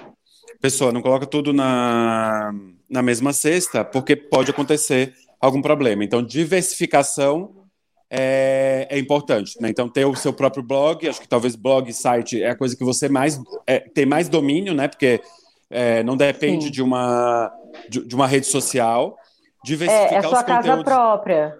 pessoa, 0.60 0.92
não 0.92 1.02
coloque 1.02 1.26
tudo 1.26 1.52
na 1.52 2.54
na 2.88 3.02
mesma 3.02 3.32
cesta, 3.32 3.84
porque 3.84 4.14
pode 4.14 4.52
acontecer 4.52 5.14
algum 5.44 5.60
problema. 5.60 6.02
Então, 6.02 6.22
diversificação 6.22 7.64
é, 8.10 8.86
é 8.90 8.98
importante. 8.98 9.60
Né? 9.60 9.68
Então, 9.68 9.88
ter 9.88 10.04
o 10.04 10.14
seu 10.14 10.32
próprio 10.32 10.62
blog, 10.62 11.08
acho 11.08 11.20
que 11.20 11.28
talvez 11.28 11.56
blog, 11.56 11.92
site 11.92 12.42
é 12.42 12.50
a 12.50 12.56
coisa 12.56 12.76
que 12.76 12.84
você 12.84 13.08
mais 13.08 13.40
é, 13.66 13.80
tem 13.80 14.06
mais 14.06 14.28
domínio, 14.28 14.74
né? 14.74 14.88
Porque 14.88 15.20
é, 15.70 16.02
não 16.02 16.16
depende 16.16 16.70
de 16.70 16.82
uma, 16.82 17.52
de, 17.88 18.06
de, 18.06 18.14
uma 18.14 18.26
rede 18.26 18.46
social. 18.46 19.16
Diversificar 19.64 20.12
é, 20.12 20.16
é 20.16 20.22
sua 20.22 20.44
casa 20.44 20.68
conteúdos... 20.68 20.84
própria. 20.84 21.58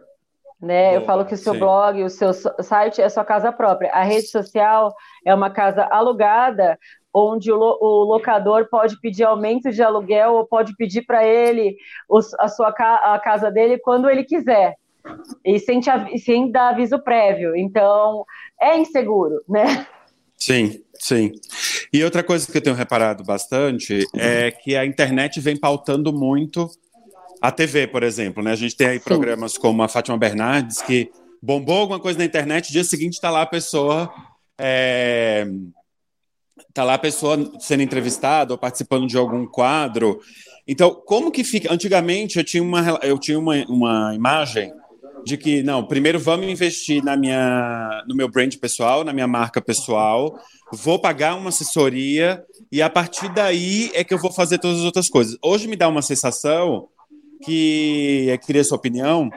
Né? 0.60 0.90
Boa, 0.90 0.94
Eu 0.94 1.04
falo 1.04 1.24
que 1.26 1.34
o 1.34 1.38
seu 1.38 1.52
sim. 1.52 1.58
blog, 1.58 2.02
o 2.02 2.08
seu 2.08 2.32
site 2.32 3.02
é 3.02 3.08
sua 3.08 3.24
casa 3.24 3.52
própria. 3.52 3.90
A 3.92 4.02
rede 4.02 4.28
social 4.28 4.94
é 5.26 5.34
uma 5.34 5.50
casa 5.50 5.86
alugada, 5.90 6.78
onde 7.14 7.52
o, 7.52 7.58
o 7.58 8.04
locador 8.04 8.68
pode 8.68 9.00
pedir 9.00 9.22
aumento 9.22 9.70
de 9.70 9.82
aluguel 9.82 10.32
ou 10.34 10.46
pode 10.46 10.74
pedir 10.74 11.02
para 11.02 11.24
ele 11.24 11.76
os, 12.08 12.34
a 12.34 12.48
sua 12.48 12.70
a 12.70 13.20
casa 13.22 13.50
dele 13.50 13.78
quando 13.78 14.10
ele 14.10 14.24
quiser 14.24 14.74
e 15.44 15.58
sem, 15.58 15.80
te, 15.80 15.90
sem 16.18 16.50
dar 16.50 16.70
aviso 16.70 16.98
prévio. 16.98 17.54
Então, 17.54 18.24
é 18.60 18.76
inseguro, 18.78 19.42
né? 19.48 19.86
Sim, 20.36 20.82
sim. 20.94 21.32
E 21.92 22.02
outra 22.02 22.22
coisa 22.22 22.50
que 22.50 22.58
eu 22.58 22.62
tenho 22.62 22.76
reparado 22.76 23.22
bastante 23.22 24.04
é 24.14 24.50
que 24.50 24.76
a 24.76 24.84
internet 24.84 25.40
vem 25.40 25.56
pautando 25.56 26.12
muito 26.12 26.68
a 27.40 27.52
TV, 27.52 27.86
por 27.86 28.02
exemplo. 28.02 28.42
Né? 28.42 28.52
A 28.52 28.56
gente 28.56 28.76
tem 28.76 28.88
aí 28.88 28.98
sim. 28.98 29.04
programas 29.04 29.56
como 29.56 29.82
a 29.82 29.88
Fátima 29.88 30.18
Bernardes, 30.18 30.82
que 30.82 31.10
bombou 31.40 31.78
alguma 31.78 32.00
coisa 32.00 32.18
na 32.18 32.24
internet, 32.24 32.72
dia 32.72 32.84
seguinte 32.84 33.14
está 33.14 33.30
lá 33.30 33.42
a 33.42 33.46
pessoa. 33.46 34.12
É, 34.58 35.46
tá 36.72 36.84
lá 36.84 36.94
a 36.94 36.98
pessoa 36.98 37.36
sendo 37.60 37.82
entrevistada 37.82 38.52
ou 38.52 38.58
participando 38.58 39.06
de 39.06 39.16
algum 39.16 39.46
quadro. 39.46 40.20
Então, 40.66 40.94
como 41.06 41.30
que 41.30 41.44
fica? 41.44 41.72
Antigamente 41.72 42.38
eu 42.38 42.44
tinha 42.44 42.62
uma, 42.62 42.98
eu 43.02 43.18
tinha 43.18 43.38
uma, 43.38 43.54
uma 43.68 44.14
imagem 44.14 44.72
de 45.24 45.36
que 45.36 45.62
não, 45.62 45.82
primeiro 45.82 46.18
vamos 46.18 46.46
investir 46.46 47.02
na 47.02 47.16
minha, 47.16 48.04
no 48.06 48.14
meu 48.14 48.28
brand 48.28 48.54
pessoal, 48.56 49.02
na 49.04 49.12
minha 49.12 49.26
marca 49.26 49.60
pessoal, 49.60 50.38
vou 50.70 50.98
pagar 50.98 51.34
uma 51.34 51.48
assessoria 51.48 52.44
e 52.70 52.82
a 52.82 52.90
partir 52.90 53.32
daí 53.32 53.90
é 53.94 54.04
que 54.04 54.12
eu 54.12 54.18
vou 54.18 54.30
fazer 54.30 54.58
todas 54.58 54.78
as 54.78 54.84
outras 54.84 55.08
coisas. 55.08 55.38
Hoje 55.42 55.66
me 55.66 55.76
dá 55.76 55.88
uma 55.88 56.02
sensação 56.02 56.88
que 57.42 58.26
eu 58.28 58.38
queria 58.38 58.64
sua 58.64 58.76
opinião, 58.76 59.30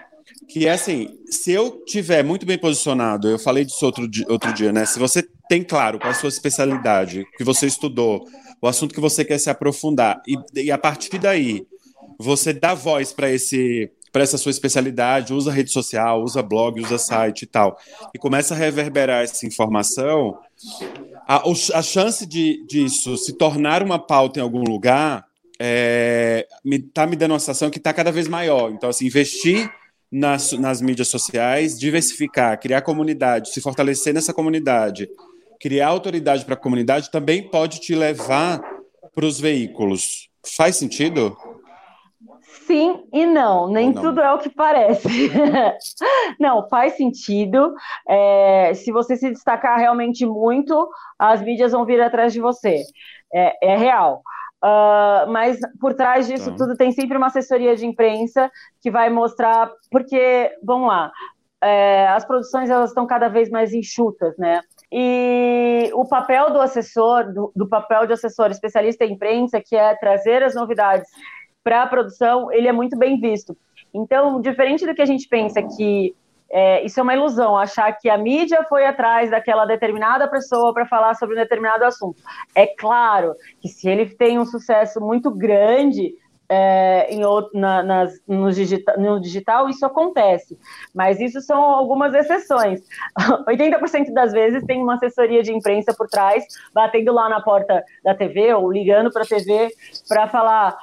que 0.50 0.68
é 0.68 0.72
assim, 0.72 1.10
se 1.30 1.52
eu 1.52 1.84
tiver 1.86 2.24
muito 2.24 2.46
bem 2.46 2.58
posicionado, 2.58 3.30
eu 3.30 3.40
falei 3.40 3.64
disso 3.64 3.86
outro 3.86 4.08
dia, 4.08 4.26
outro 4.30 4.54
dia, 4.54 4.72
né? 4.72 4.86
Se 4.86 5.00
você 5.00 5.26
tem 5.50 5.64
claro 5.64 6.00
qual 6.00 6.12
é 6.12 6.16
a 6.16 6.18
sua 6.18 6.30
especialidade, 6.30 7.26
que 7.38 7.44
você 7.44 7.68
estudou, 7.68 8.26
o 8.62 8.68
assunto 8.68 8.94
que 8.94 9.00
você 9.00 9.24
quer 9.24 9.38
se 9.38 9.50
aprofundar 9.50 10.22
e, 10.28 10.38
e 10.56 10.72
a 10.72 10.78
partir 10.78 11.18
daí 11.18 11.66
você 12.20 12.54
dá 12.54 12.74
voz 12.74 13.14
para 13.14 13.32
esse 13.32 13.92
para 14.12 14.24
essa 14.24 14.38
sua 14.38 14.50
especialidade, 14.50 15.34
usa 15.34 15.52
rede 15.52 15.72
social, 15.72 16.24
usa 16.24 16.42
blog, 16.42 16.82
usa 16.82 16.98
site 16.98 17.44
e 17.44 17.46
tal, 17.46 17.78
e 18.16 18.18
começa 18.18 18.56
a 18.56 18.58
reverberar 18.58 19.24
essa 19.24 19.46
informação, 19.46 20.40
a, 21.28 21.44
a 21.74 21.82
chance 21.84 22.26
de, 22.26 22.66
disso 22.66 23.16
se 23.18 23.34
tornar 23.34 23.84
uma 23.84 24.00
pauta 24.00 24.40
em 24.40 24.42
algum 24.42 24.64
lugar 24.64 25.28
é, 25.60 26.48
me, 26.64 26.80
tá 26.80 27.06
me 27.06 27.16
dando 27.16 27.32
uma 27.32 27.40
sensação 27.40 27.70
que 27.70 27.78
está 27.78 27.94
cada 27.94 28.12
vez 28.12 28.28
maior. 28.28 28.72
Então, 28.72 28.90
assim, 28.90 29.06
investir 29.06 29.72
nas, 30.12 30.54
nas 30.54 30.82
mídias 30.82 31.10
sociais, 31.10 31.78
diversificar, 31.78 32.60
criar 32.60 32.82
comunidade, 32.82 33.52
se 33.52 33.62
fortalecer 33.62 34.14
nessa 34.14 34.34
comunidade, 34.34 35.10
criar 35.60 35.88
autoridade 35.88 36.46
para 36.46 36.54
a 36.54 36.58
comunidade 36.58 37.12
também 37.12 37.50
pode 37.50 37.80
te 37.80 37.96
levar 37.96 38.62
para 39.14 39.26
os 39.26 39.40
veículos. 39.40 40.30
Faz 40.56 40.76
sentido? 40.76 41.36
Sim 42.68 43.04
e 43.14 43.26
não, 43.26 43.70
nem 43.70 43.94
não. 43.94 44.02
tudo 44.02 44.20
é 44.20 44.32
o 44.34 44.40
que 44.40 44.50
parece. 44.50 45.08
não, 46.38 46.68
faz 46.68 46.98
sentido. 46.98 47.74
É, 48.08 48.74
se 48.76 48.92
você 48.92 49.16
se 49.16 49.30
destacar 49.30 49.80
realmente 49.80 50.26
muito, 50.26 50.90
as 51.18 51.42
mídias 51.42 51.72
vão 51.72 51.86
vir 51.86 52.02
atrás 52.02 52.34
de 52.34 52.42
você. 52.42 52.84
É, 53.34 53.72
é 53.74 53.78
real. 53.78 54.22
Uh, 54.64 55.32
mas 55.32 55.60
por 55.80 55.94
trás 55.94 56.28
disso 56.28 56.50
tá. 56.52 56.58
tudo 56.58 56.76
tem 56.76 56.92
sempre 56.92 57.16
uma 57.16 57.28
assessoria 57.28 57.76
de 57.76 57.86
imprensa 57.86 58.52
que 58.82 58.90
vai 58.90 59.10
mostrar, 59.10 59.72
porque, 59.92 60.52
vamos 60.64 60.88
lá, 60.88 61.12
é, 61.62 62.08
as 62.08 62.26
produções 62.26 62.70
elas 62.70 62.90
estão 62.90 63.06
cada 63.06 63.28
vez 63.30 63.50
mais 63.50 63.74
enxutas, 63.74 64.36
né? 64.38 64.62
E 64.92 65.92
o 65.94 66.06
papel 66.06 66.52
do 66.52 66.62
assessor, 66.62 67.34
do, 67.34 67.52
do 67.56 67.68
papel 67.68 68.08
de 68.08 68.14
assessor 68.14 68.50
especialista 68.52 69.06
em 69.06 69.14
imprensa, 69.14 69.62
que 69.62 69.76
é 69.76 69.96
trazer 69.96 70.44
as 70.44 70.56
novidades 70.56 71.10
para 71.64 71.84
a 71.84 71.88
produção, 71.88 72.52
ele 72.52 72.68
é 72.68 72.72
muito 72.72 72.98
bem 72.98 73.20
visto. 73.20 73.58
Então, 73.94 74.40
diferente 74.40 74.86
do 74.86 74.96
que 74.96 75.02
a 75.02 75.06
gente 75.06 75.28
pensa 75.28 75.62
que 75.62 76.16
é, 76.50 76.86
isso 76.86 77.00
é 77.00 77.04
uma 77.04 77.14
ilusão, 77.14 77.58
achar 77.58 77.92
que 77.94 78.10
a 78.10 78.18
mídia 78.18 78.64
foi 78.70 78.86
atrás 78.86 79.30
daquela 79.30 79.66
determinada 79.66 80.30
pessoa 80.30 80.74
para 80.74 80.86
falar 80.86 81.14
sobre 81.16 81.36
um 81.36 81.40
determinado 81.40 81.84
assunto. 81.84 82.22
É 82.56 82.68
claro 82.68 83.36
que 83.62 83.68
se 83.68 83.90
ele 83.90 84.06
tem 84.16 84.40
um 84.40 84.46
sucesso 84.46 85.02
muito 85.02 85.30
grande 85.30 86.14
é, 86.50 87.14
em, 87.14 87.22
na, 87.54 87.84
nas, 87.84 88.22
no, 88.28 88.52
digital, 88.52 89.00
no 89.00 89.20
digital, 89.20 89.70
isso 89.70 89.86
acontece. 89.86 90.58
Mas 90.94 91.20
isso 91.20 91.42
são 91.42 91.62
algumas 91.62 92.14
exceções. 92.14 92.82
80% 93.48 94.14
das 94.14 94.32
vezes 94.32 94.64
tem 94.66 94.82
uma 94.82 94.96
assessoria 94.96 95.44
de 95.44 95.54
imprensa 95.54 95.94
por 95.94 96.08
trás, 96.08 96.46
batendo 96.74 97.12
lá 97.14 97.28
na 97.30 97.42
porta 97.42 97.84
da 98.04 98.16
TV 98.16 98.54
ou 98.54 98.72
ligando 98.72 99.12
para 99.12 99.24
a 99.24 99.28
TV 99.28 99.70
para 100.08 100.28
falar 100.28 100.78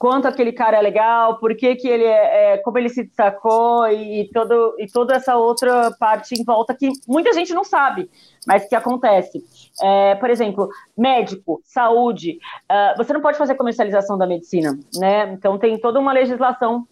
quanto 0.00 0.26
aquele 0.26 0.50
cara 0.50 0.78
é 0.78 0.80
legal, 0.80 1.38
por 1.38 1.54
que, 1.54 1.76
que 1.76 1.86
ele 1.86 2.04
é, 2.04 2.54
é, 2.54 2.56
como 2.56 2.78
ele 2.78 2.88
se 2.88 3.04
destacou 3.04 3.86
e, 3.86 4.22
e, 4.22 4.30
todo, 4.30 4.74
e 4.78 4.86
toda 4.90 5.14
essa 5.14 5.36
outra 5.36 5.94
parte 6.00 6.34
em 6.34 6.42
volta 6.42 6.74
que 6.74 6.88
muita 7.06 7.34
gente 7.34 7.52
não 7.52 7.62
sabe, 7.62 8.10
mas 8.46 8.66
que 8.66 8.74
acontece. 8.74 9.44
É, 9.82 10.14
por 10.14 10.30
exemplo, 10.30 10.70
médico, 10.96 11.60
saúde, 11.62 12.38
uh, 12.72 12.96
você 12.96 13.12
não 13.12 13.20
pode 13.20 13.36
fazer 13.36 13.56
comercialização 13.56 14.16
da 14.16 14.26
medicina, 14.26 14.72
né? 14.96 15.34
Então 15.34 15.58
tem 15.58 15.78
toda 15.78 16.00
uma 16.00 16.14
legislação 16.14 16.88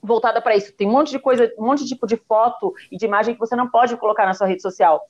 voltada 0.00 0.40
para 0.40 0.54
isso. 0.54 0.72
Tem 0.72 0.86
um 0.86 0.92
monte 0.92 1.10
de 1.10 1.18
coisa, 1.18 1.52
um 1.58 1.66
monte 1.66 1.82
de 1.82 1.88
tipo 1.88 2.06
de 2.06 2.16
foto 2.16 2.72
e 2.92 2.96
de 2.96 3.06
imagem 3.06 3.34
que 3.34 3.40
você 3.40 3.56
não 3.56 3.68
pode 3.68 3.96
colocar 3.96 4.24
na 4.24 4.34
sua 4.34 4.46
rede 4.46 4.62
social. 4.62 5.02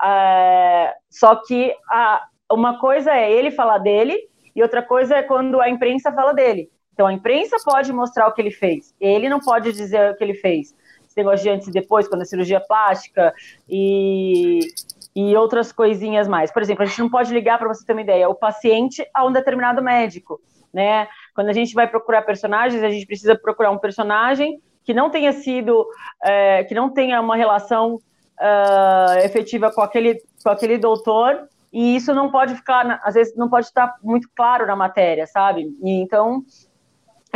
Uh, 0.00 0.94
só 1.10 1.34
que 1.34 1.74
a, 1.90 2.28
uma 2.52 2.78
coisa 2.78 3.10
é 3.10 3.32
ele 3.32 3.50
falar 3.50 3.78
dele 3.78 4.16
e 4.54 4.62
outra 4.62 4.84
coisa 4.84 5.16
é 5.16 5.22
quando 5.24 5.60
a 5.60 5.68
imprensa 5.68 6.12
fala 6.12 6.32
dele. 6.32 6.70
Então 6.96 7.06
a 7.06 7.12
imprensa 7.12 7.58
pode 7.62 7.92
mostrar 7.92 8.26
o 8.26 8.32
que 8.32 8.40
ele 8.40 8.50
fez, 8.50 8.94
ele 8.98 9.28
não 9.28 9.38
pode 9.38 9.70
dizer 9.70 10.12
o 10.12 10.16
que 10.16 10.24
ele 10.24 10.32
fez. 10.32 10.74
Esse 11.06 11.14
negócio 11.18 11.42
de 11.42 11.50
antes 11.50 11.68
e 11.68 11.70
depois, 11.70 12.08
quando 12.08 12.22
a 12.22 12.24
cirurgia 12.24 12.58
plástica 12.58 13.34
e, 13.68 14.60
e 15.14 15.36
outras 15.36 15.70
coisinhas 15.72 16.26
mais. 16.26 16.50
Por 16.50 16.62
exemplo, 16.62 16.84
a 16.84 16.86
gente 16.86 16.98
não 17.00 17.10
pode 17.10 17.34
ligar, 17.34 17.58
para 17.58 17.68
você 17.68 17.84
ter 17.84 17.92
uma 17.92 18.00
ideia, 18.00 18.30
o 18.30 18.34
paciente 18.34 19.06
a 19.14 19.26
um 19.26 19.30
determinado 19.30 19.82
médico, 19.82 20.40
né? 20.72 21.06
Quando 21.34 21.50
a 21.50 21.52
gente 21.52 21.74
vai 21.74 21.86
procurar 21.86 22.22
personagens, 22.22 22.82
a 22.82 22.88
gente 22.88 23.06
precisa 23.06 23.36
procurar 23.36 23.70
um 23.70 23.78
personagem 23.78 24.58
que 24.82 24.94
não 24.94 25.10
tenha 25.10 25.32
sido, 25.32 25.86
é, 26.24 26.64
que 26.64 26.74
não 26.74 26.88
tenha 26.88 27.20
uma 27.20 27.36
relação 27.36 27.96
uh, 27.96 29.18
efetiva 29.22 29.70
com 29.70 29.82
aquele, 29.82 30.22
com 30.42 30.48
aquele 30.48 30.78
doutor, 30.78 31.46
e 31.70 31.94
isso 31.94 32.14
não 32.14 32.30
pode 32.30 32.54
ficar, 32.54 33.00
às 33.04 33.14
vezes 33.14 33.36
não 33.36 33.50
pode 33.50 33.66
estar 33.66 33.96
muito 34.02 34.30
claro 34.34 34.66
na 34.66 34.74
matéria, 34.74 35.26
sabe? 35.26 35.66
E, 35.82 35.90
então, 36.00 36.42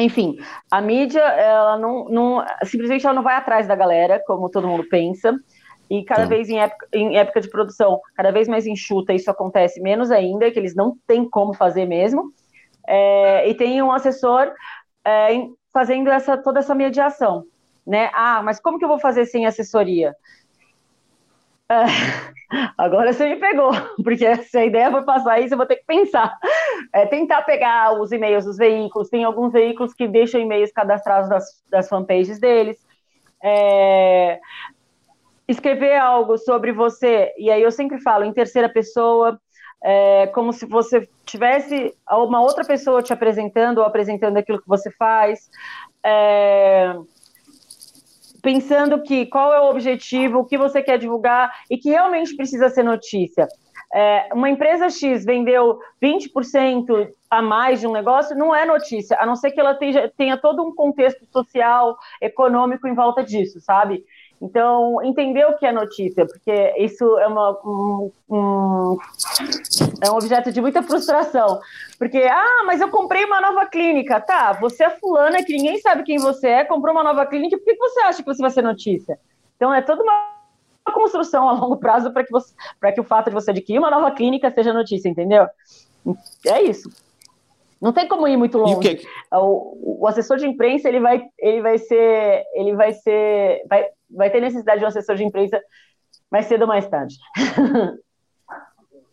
enfim, 0.01 0.37
a 0.71 0.81
mídia, 0.81 1.21
ela 1.21 1.79
não, 1.79 2.09
não, 2.09 2.45
simplesmente 2.65 3.05
ela 3.05 3.15
não 3.15 3.23
vai 3.23 3.37
atrás 3.37 3.67
da 3.67 3.75
galera, 3.75 4.23
como 4.27 4.51
todo 4.51 4.69
mundo 4.69 4.87
pensa, 4.89 5.35
e 5.89 6.05
cada 6.05 6.23
Sim. 6.23 6.29
vez 6.29 6.49
em 6.49 6.61
época, 6.61 6.87
em 6.93 7.17
época 7.17 7.41
de 7.41 7.51
produção, 7.51 8.01
cada 8.15 8.31
vez 8.31 8.47
mais 8.47 8.67
enxuta, 8.67 9.13
isso 9.13 9.31
acontece 9.31 9.81
menos 9.81 10.11
ainda, 10.11 10.51
que 10.51 10.59
eles 10.59 10.75
não 10.75 10.97
têm 11.07 11.29
como 11.29 11.53
fazer 11.53 11.87
mesmo, 11.87 12.33
é, 12.87 13.49
e 13.49 13.55
tem 13.55 13.83
um 13.83 13.91
assessor 13.91 14.53
é, 15.05 15.31
fazendo 15.73 16.09
essa, 16.11 16.37
toda 16.37 16.61
essa 16.61 16.75
mediação, 16.75 17.45
né? 17.87 18.11
Ah, 18.15 18.43
mas 18.43 18.61
como 18.61 18.79
que 18.79 18.85
eu 18.85 18.89
vou 18.89 18.99
fazer 18.99 19.27
sem 19.27 19.47
assessoria? 19.47 20.15
É, 21.71 21.85
agora 22.77 23.13
você 23.13 23.29
me 23.29 23.37
pegou, 23.37 23.71
porque 24.03 24.35
se 24.43 24.59
a 24.59 24.65
ideia 24.67 24.91
foi 24.91 25.03
passar 25.03 25.41
isso, 25.41 25.55
eu 25.55 25.59
vou 25.59 25.67
ter 25.67 25.77
que 25.77 25.87
pensar. 25.87 26.37
É, 26.93 27.07
tentar 27.07 27.43
pegar 27.43 27.99
os 28.01 28.11
e-mails 28.11 28.45
dos 28.45 28.57
veículos, 28.57 29.09
tem 29.09 29.23
alguns 29.23 29.53
veículos 29.53 29.95
que 29.95 30.09
deixam 30.09 30.41
e-mails 30.41 30.73
cadastrados 30.73 31.31
das, 31.31 31.45
das 31.71 31.89
fanpages 31.89 32.41
deles. 32.41 32.77
É, 33.43 34.41
escrever 35.47 35.97
algo 35.97 36.37
sobre 36.37 36.73
você, 36.73 37.33
e 37.39 37.51
aí 37.51 37.63
eu 37.63 37.71
sempre 37.71 38.01
falo 38.01 38.25
em 38.25 38.33
terceira 38.33 38.69
pessoa, 38.69 39.41
é, 39.83 40.27
como 40.29 40.53
se 40.53 40.67
você 40.67 41.09
tivesse 41.25 41.95
uma 42.11 42.43
outra 42.43 42.65
pessoa 42.65 43.03
te 43.03 43.13
apresentando 43.13 43.79
ou 43.79 43.85
apresentando 43.85 44.37
aquilo 44.37 44.61
que 44.61 44.69
você 44.69 44.91
faz. 44.91 45.49
Pensando 48.43 49.03
que 49.03 49.27
qual 49.27 49.53
é 49.53 49.61
o 49.61 49.71
objetivo, 49.71 50.39
o 50.39 50.45
que 50.45 50.57
você 50.57 50.83
quer 50.83 50.99
divulgar 50.99 51.53
e 51.71 51.77
que 51.77 51.91
realmente 51.91 52.35
precisa 52.35 52.69
ser 52.69 52.83
notícia. 52.83 53.47
É, 53.93 54.29
uma 54.33 54.49
empresa 54.49 54.89
X 54.89 55.25
vendeu 55.25 55.79
20% 56.01 57.11
a 57.29 57.43
mais 57.43 57.81
de 57.81 57.87
um 57.87 57.93
negócio, 57.93 58.37
não 58.37 58.55
é 58.55 58.65
notícia, 58.65 59.17
a 59.21 59.27
não 59.27 59.35
ser 59.35 59.51
que 59.51 59.61
ela 59.61 59.75
tenha, 59.75 60.09
tenha 60.17 60.37
todo 60.37 60.63
um 60.63 60.75
contexto 60.75 61.27
social, 61.27 61.97
econômico 62.21 62.87
em 62.87 62.95
volta 62.95 63.23
disso, 63.25 63.61
sabe? 63.61 64.05
Então, 64.43 65.03
entender 65.03 65.45
o 65.45 65.59
que 65.59 65.67
é 65.67 65.73
notícia, 65.73 66.25
porque 66.25 66.75
isso 66.79 67.05
é, 67.19 67.27
uma, 67.27 67.51
um, 67.63 68.11
um, 68.31 68.99
é 70.01 70.11
um 70.11 70.15
objeto 70.15 70.51
de 70.51 70.63
muita 70.63 70.83
frustração. 70.83 71.61
Porque, 71.99 72.19
ah, 72.19 72.63
mas 72.65 72.81
eu 72.81 72.89
comprei 72.89 73.25
uma 73.27 73.39
nova 73.39 73.67
clínica. 73.67 74.19
Tá, 74.19 74.53
você 74.55 74.85
é 74.85 74.91
fulana 74.91 75.45
que 75.45 75.53
ninguém 75.53 75.79
sabe 75.79 76.05
quem 76.05 76.19
você 76.19 76.49
é, 76.49 76.65
comprou 76.65 76.95
uma 76.95 77.05
nova 77.05 77.27
clínica, 77.27 77.59
por 77.59 77.65
que 77.65 77.77
você 77.77 78.01
acha 78.01 78.23
que 78.23 78.29
você 78.35 78.41
vai 78.41 78.51
ser 78.51 78.63
notícia? 78.63 79.19
Então, 79.57 79.75
é 79.75 79.83
toda 79.83 80.03
uma 80.03 80.31
construção 80.91 81.47
a 81.47 81.53
longo 81.53 81.77
prazo 81.77 82.11
para 82.11 82.25
que, 82.25 82.33
que 82.95 83.01
o 83.01 83.05
fato 83.05 83.27
de 83.27 83.35
você 83.35 83.51
adquirir 83.51 83.79
uma 83.79 83.91
nova 83.91 84.11
clínica 84.11 84.51
seja 84.51 84.73
notícia, 84.73 85.09
entendeu? 85.11 85.47
É 86.47 86.63
isso. 86.63 86.91
Não 87.81 87.93
tem 87.93 88.07
como 88.07 88.29
ir 88.29 88.37
muito 88.37 88.59
longe. 88.59 89.01
O, 89.33 90.03
o, 90.03 90.07
assessor 90.07 90.37
de 90.37 90.47
imprensa 90.47 90.89
ele 90.89 91.01
vai, 91.01 91.23
ele 91.39 91.63
vai 91.63 91.79
ser, 91.79 92.45
ele 92.55 92.75
vai 92.75 92.93
ser, 92.93 93.63
vai, 93.69 93.87
vai 94.11 94.31
ter 94.31 94.41
necessidade 94.41 94.81
de 94.81 94.85
um 94.85 94.89
assessor 94.89 95.17
de 95.17 95.25
imprensa 95.25 95.61
mais 96.31 96.47
cedo 96.47 96.63
ou 96.63 96.69
mais 96.69 96.87
tarde. 96.89 97.17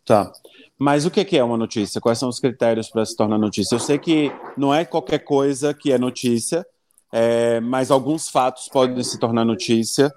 Tá. 0.05 0.31
Mas 0.79 1.05
o 1.05 1.11
que 1.11 1.37
é 1.37 1.43
uma 1.43 1.57
notícia? 1.57 1.99
Quais 1.99 2.17
são 2.17 2.29
os 2.29 2.39
critérios 2.39 2.89
para 2.89 3.05
se 3.05 3.13
tornar 3.13 3.37
notícia? 3.37 3.75
Eu 3.75 3.79
sei 3.79 3.97
que 3.97 4.31
não 4.55 4.73
é 4.73 4.85
qualquer 4.85 5.19
coisa 5.19 5.73
que 5.73 5.91
é 5.91 5.97
notícia, 5.97 6.65
é, 7.11 7.59
mas 7.59 7.91
alguns 7.91 8.29
fatos 8.29 8.69
podem 8.69 9.03
se 9.03 9.19
tornar 9.19 9.43
notícia. 9.43 10.09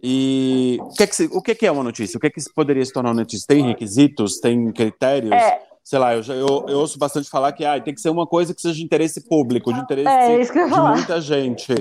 E 0.00 0.78
o 0.80 0.90
que, 0.90 1.02
é, 1.02 1.06
que, 1.08 1.24
o 1.32 1.42
que 1.42 1.66
é 1.66 1.72
uma 1.72 1.82
notícia? 1.82 2.16
O 2.16 2.20
que, 2.20 2.28
é 2.28 2.30
que 2.30 2.40
poderia 2.54 2.84
se 2.84 2.92
tornar 2.92 3.12
notícia? 3.12 3.46
Tem 3.48 3.66
requisitos? 3.66 4.38
Tem 4.38 4.70
critérios? 4.70 5.32
É, 5.32 5.62
sei 5.84 5.98
lá, 5.98 6.14
eu, 6.14 6.22
eu, 6.22 6.64
eu, 6.68 6.78
ouço 6.78 6.98
bastante 6.98 7.28
falar 7.28 7.52
que 7.52 7.64
ah, 7.64 7.78
tem 7.78 7.94
que 7.94 8.00
ser 8.00 8.08
uma 8.08 8.26
coisa 8.26 8.54
que 8.54 8.60
seja 8.60 8.74
de 8.74 8.82
interesse 8.82 9.28
público, 9.28 9.72
de 9.72 9.80
interesse 9.80 10.08
é, 10.08 10.38
de 10.38 10.80
muita 10.80 11.20
gente. 11.20 11.72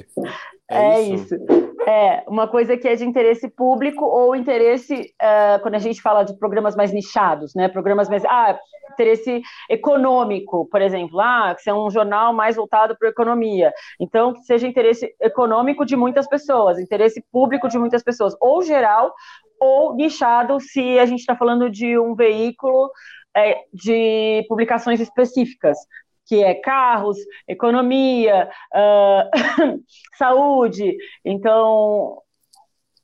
É, 0.69 0.77
é 0.77 1.01
isso? 1.01 1.35
isso? 1.35 1.73
É, 1.87 2.23
uma 2.27 2.47
coisa 2.47 2.77
que 2.77 2.87
é 2.87 2.95
de 2.95 3.05
interesse 3.05 3.49
público 3.49 4.05
ou 4.05 4.35
interesse, 4.35 5.13
uh, 5.21 5.61
quando 5.61 5.75
a 5.75 5.79
gente 5.79 6.01
fala 6.01 6.23
de 6.23 6.37
programas 6.37 6.75
mais 6.75 6.91
nichados, 6.91 7.53
né? 7.55 7.67
Programas 7.67 8.09
mais. 8.09 8.23
Ah, 8.25 8.57
interesse 8.93 9.41
econômico, 9.69 10.67
por 10.69 10.81
exemplo. 10.81 11.19
Ah, 11.19 11.53
que 11.55 11.61
seja 11.61 11.75
um 11.75 11.89
jornal 11.89 12.33
mais 12.33 12.55
voltado 12.55 12.97
para 12.97 13.07
a 13.07 13.11
economia. 13.11 13.73
Então, 13.99 14.33
que 14.33 14.41
seja 14.41 14.67
interesse 14.67 15.13
econômico 15.21 15.85
de 15.85 15.95
muitas 15.95 16.27
pessoas, 16.27 16.79
interesse 16.79 17.23
público 17.31 17.67
de 17.67 17.77
muitas 17.77 18.03
pessoas, 18.03 18.35
ou 18.39 18.61
geral, 18.61 19.13
ou 19.59 19.95
nichado, 19.95 20.59
se 20.59 20.99
a 20.99 21.05
gente 21.05 21.19
está 21.19 21.35
falando 21.35 21.69
de 21.69 21.97
um 21.97 22.15
veículo 22.15 22.91
é, 23.35 23.63
de 23.73 24.45
publicações 24.47 24.99
específicas, 24.99 25.77
que 26.25 26.43
é 26.43 26.53
carros, 26.53 27.17
economia, 27.47 28.49
uh, 28.73 29.79
saúde. 30.17 30.95
Então, 31.25 32.21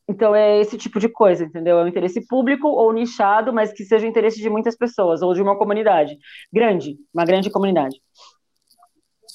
então 0.07 0.33
é 0.33 0.59
esse 0.59 0.77
tipo 0.77 0.99
de 0.99 1.09
coisa, 1.09 1.43
entendeu? 1.43 1.79
É 1.79 1.83
um 1.83 1.87
interesse 1.87 2.25
público 2.27 2.67
ou 2.67 2.91
nichado, 2.93 3.53
mas 3.53 3.71
que 3.71 3.83
seja 3.83 4.05
o 4.05 4.09
interesse 4.09 4.41
de 4.41 4.49
muitas 4.49 4.75
pessoas 4.75 5.21
ou 5.21 5.33
de 5.33 5.41
uma 5.41 5.57
comunidade 5.57 6.17
grande, 6.51 6.97
uma 7.13 7.25
grande 7.25 7.49
comunidade. 7.49 8.01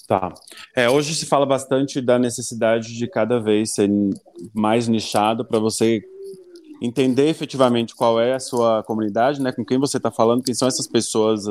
Tá. 0.06 0.34
É, 0.76 0.90
hoje 0.90 1.14
se 1.14 1.24
fala 1.24 1.46
bastante 1.46 2.00
da 2.00 2.18
necessidade 2.18 2.94
de 2.94 3.06
cada 3.06 3.40
vez 3.40 3.74
ser 3.74 3.88
mais 4.52 4.86
nichado 4.86 5.46
para 5.46 5.58
você 5.58 6.02
entender 6.80 7.28
efetivamente 7.28 7.94
qual 7.94 8.20
é 8.20 8.34
a 8.34 8.40
sua 8.40 8.82
comunidade, 8.82 9.40
né, 9.40 9.52
com 9.52 9.64
quem 9.64 9.78
você 9.78 9.96
está 9.96 10.10
falando, 10.10 10.42
quem 10.42 10.54
são 10.54 10.68
essas 10.68 10.86
pessoas 10.86 11.44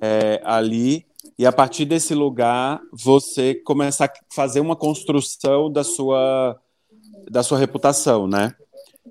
é, 0.00 0.40
ali, 0.44 1.04
e 1.38 1.46
a 1.46 1.52
partir 1.52 1.84
desse 1.84 2.14
lugar 2.14 2.80
você 2.92 3.54
começar 3.54 4.06
a 4.06 4.12
fazer 4.34 4.60
uma 4.60 4.76
construção 4.76 5.70
da 5.70 5.84
sua, 5.84 6.58
da 7.30 7.42
sua 7.42 7.58
reputação, 7.58 8.26
né? 8.26 8.54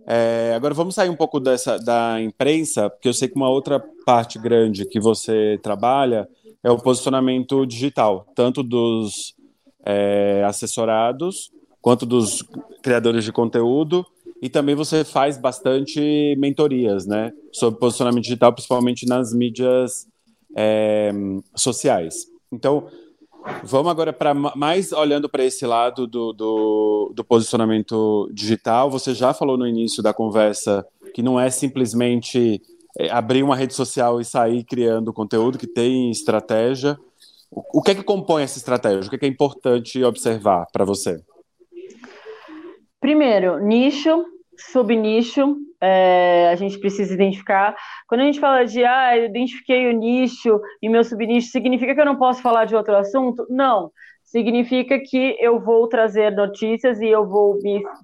É, 0.06 0.54
agora 0.56 0.74
vamos 0.74 0.96
sair 0.96 1.10
um 1.10 1.16
pouco 1.16 1.40
dessa 1.40 1.78
da 1.78 2.22
imprensa, 2.22 2.90
porque 2.90 3.08
eu 3.08 3.14
sei 3.14 3.28
que 3.28 3.36
uma 3.36 3.50
outra 3.50 3.84
parte 4.06 4.40
grande 4.40 4.86
que 4.86 5.00
você 5.00 5.60
trabalha 5.62 6.28
é 6.64 6.72
o 6.72 6.78
posicionamento 6.78 7.66
digital, 7.66 8.26
tanto 8.36 8.64
dos 8.64 9.36
é, 9.86 10.44
assessorados 10.46 11.52
quanto 11.82 12.06
dos 12.06 12.44
criadores 12.82 13.24
de 13.24 13.32
conteúdo 13.32 14.06
e 14.42 14.50
também 14.50 14.74
você 14.74 15.04
faz 15.04 15.38
bastante 15.38 16.36
mentorias, 16.38 17.06
né? 17.06 17.32
Sobre 17.52 17.80
posicionamento 17.80 18.24
digital, 18.24 18.52
principalmente 18.52 19.06
nas 19.06 19.34
mídias 19.34 20.08
é, 20.56 21.12
sociais. 21.56 22.26
Então, 22.52 22.88
vamos 23.64 23.92
agora 23.92 24.12
para 24.12 24.34
mais 24.34 24.92
olhando 24.92 25.30
para 25.30 25.44
esse 25.44 25.66
lado 25.66 26.08
do, 26.08 26.34
do, 26.34 27.14
do 27.16 27.24
posicionamento 27.24 28.30
digital. 28.34 28.90
Você 28.90 29.14
já 29.14 29.32
falou 29.34 29.58
no 29.58 29.68
início 29.68 30.02
da 30.02 30.14
conversa 30.14 30.86
que 31.14 31.22
não 31.22 31.40
é 31.40 31.50
simplesmente 31.50 32.62
é, 32.98 33.12
abrir 33.12 33.44
uma 33.44 33.56
rede 33.56 33.76
social 33.76 34.20
e 34.20 34.26
sair 34.26 34.64
criando 34.64 35.14
conteúdo, 35.14 35.58
que 35.58 35.68
tem 35.68 36.10
estratégia. 36.10 36.98
O, 37.52 37.82
que 37.82 37.92
é 37.92 37.96
que 37.96 38.04
compõe 38.04 38.44
essa 38.44 38.58
estratégia? 38.58 39.06
O 39.06 39.10
que 39.10 39.16
é, 39.18 39.20
que 39.20 39.26
é 39.26 39.30
importante 39.30 40.04
observar 40.04 40.66
para 40.72 40.86
você? 40.86 41.22
Primeiro, 43.02 43.58
nicho, 43.58 44.24
subnicho, 44.56 45.58
é, 45.82 46.50
a 46.52 46.56
gente 46.56 46.80
precisa 46.80 47.12
identificar. 47.14 47.76
Quando 48.08 48.22
a 48.22 48.26
gente 48.26 48.40
fala 48.40 48.64
de, 48.64 48.86
ah, 48.86 49.18
eu 49.18 49.26
identifiquei 49.26 49.90
o 49.90 49.92
nicho 49.92 50.62
e 50.82 50.88
meu 50.88 51.04
subnicho, 51.04 51.50
significa 51.50 51.96
que 51.96 52.00
eu 52.00 52.06
não 52.06 52.16
posso 52.16 52.44
falar 52.44 52.66
de 52.66 52.76
outro 52.76 52.96
assunto? 52.96 53.46
Não. 53.50 53.92
Significa 54.24 54.98
que 55.00 55.36
eu 55.42 55.60
vou 55.60 55.88
trazer 55.90 56.32
notícias 56.32 57.02
e 57.02 57.08
eu 57.08 57.28
vou 57.28 57.58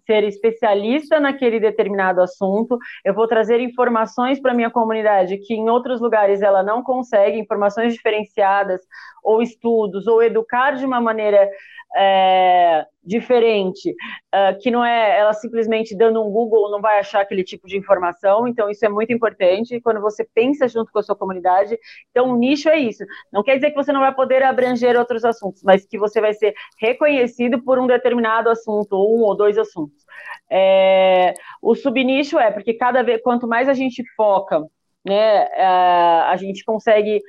ser 0.05 0.23
especialista 0.23 1.21
naquele 1.21 1.57
determinado 1.57 2.19
assunto, 2.19 2.77
eu 3.05 3.13
vou 3.13 3.27
trazer 3.27 3.61
informações 3.61 4.37
para 4.41 4.53
minha 4.53 4.69
comunidade 4.69 5.37
que 5.37 5.53
em 5.53 5.69
outros 5.69 6.01
lugares 6.01 6.41
ela 6.41 6.61
não 6.61 6.83
consegue, 6.83 7.39
informações 7.39 7.93
diferenciadas, 7.93 8.81
ou 9.27 9.41
estudos, 9.41 10.07
ou 10.07 10.23
educar 10.23 10.71
de 10.71 10.85
uma 10.85 11.01
maneira 11.01 11.49
é, 11.97 12.85
diferente, 13.03 13.93
é, 14.31 14.53
que 14.53 14.71
não 14.71 14.85
é 14.85 15.19
ela 15.19 15.33
simplesmente 15.33 15.95
dando 15.97 16.23
um 16.23 16.31
Google 16.31 16.71
não 16.71 16.79
vai 16.79 16.99
achar 16.99 17.21
aquele 17.21 17.43
tipo 17.43 17.67
de 17.67 17.77
informação, 17.77 18.47
então 18.47 18.69
isso 18.69 18.85
é 18.85 18.89
muito 18.89 19.11
importante 19.11 19.81
quando 19.81 19.99
você 19.99 20.25
pensa 20.33 20.65
junto 20.69 20.91
com 20.93 20.99
a 20.99 21.03
sua 21.03 21.15
comunidade. 21.15 21.77
Então, 22.09 22.31
o 22.31 22.37
nicho 22.37 22.69
é 22.69 22.79
isso. 22.79 23.03
Não 23.31 23.43
quer 23.43 23.55
dizer 23.55 23.71
que 23.71 23.75
você 23.75 23.91
não 23.91 23.99
vai 23.99 24.15
poder 24.15 24.43
abranger 24.43 24.97
outros 24.97 25.25
assuntos, 25.25 25.61
mas 25.61 25.85
que 25.85 25.97
você 25.97 26.21
vai 26.21 26.33
ser 26.33 26.53
reconhecido 26.79 27.61
por 27.61 27.79
um 27.79 27.87
determinado 27.87 28.49
assunto, 28.49 28.93
ou 28.93 29.17
um 29.19 29.23
ou 29.23 29.35
dois 29.35 29.57
assuntos. 29.57 30.05
É, 30.49 31.33
o 31.61 31.75
subnicho 31.75 32.39
é 32.39 32.49
porque 32.49 32.73
cada 32.73 33.03
vez, 33.03 33.21
quanto 33.21 33.45
mais 33.45 33.67
a 33.67 33.73
gente 33.73 34.03
foca, 34.15 34.61
né, 35.05 35.47
é, 35.53 35.65
a 35.65 36.35
gente 36.37 36.63
consegue 36.63 37.21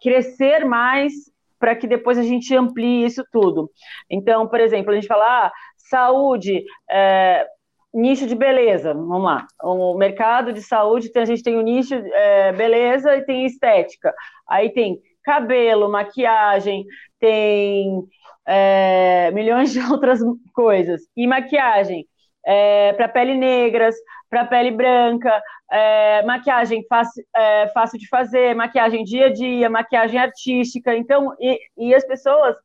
crescer 0.00 0.64
mais 0.64 1.12
para 1.58 1.74
que 1.74 1.86
depois 1.86 2.18
a 2.18 2.22
gente 2.22 2.54
amplie 2.54 3.04
isso 3.04 3.24
tudo. 3.32 3.70
Então, 4.10 4.46
por 4.46 4.60
exemplo, 4.60 4.92
a 4.92 4.94
gente 4.94 5.06
fala 5.06 5.24
ah, 5.24 5.52
saúde, 5.76 6.64
é, 6.90 7.46
nicho 7.94 8.26
de 8.26 8.34
beleza, 8.34 8.92
vamos 8.92 9.24
lá. 9.24 9.46
O 9.62 9.96
mercado 9.96 10.52
de 10.52 10.62
saúde, 10.62 11.10
a 11.16 11.24
gente 11.24 11.42
tem 11.42 11.56
o 11.56 11.62
nicho 11.62 11.94
é, 11.94 12.52
beleza 12.52 13.16
e 13.16 13.24
tem 13.24 13.46
estética. 13.46 14.14
Aí 14.48 14.70
tem 14.70 15.00
cabelo, 15.22 15.90
maquiagem, 15.90 16.84
tem 17.18 18.06
é, 18.46 19.30
milhões 19.32 19.72
de 19.72 19.80
outras 19.90 20.20
coisas. 20.52 21.02
E 21.16 21.26
maquiagem 21.26 22.06
é, 22.46 22.92
para 22.92 23.08
pele 23.08 23.34
negras, 23.34 23.94
para 24.30 24.44
pele 24.44 24.70
branca, 24.70 25.42
é, 25.70 26.22
maquiagem 26.24 26.84
fácil, 26.88 27.24
é, 27.34 27.68
fácil 27.68 27.98
de 27.98 28.08
fazer, 28.08 28.54
maquiagem 28.54 29.04
dia 29.04 29.26
a 29.26 29.32
dia, 29.32 29.68
maquiagem 29.68 30.18
artística. 30.18 30.96
Então, 30.96 31.34
e, 31.40 31.58
e 31.76 31.94
as 31.94 32.06
pessoas 32.06 32.56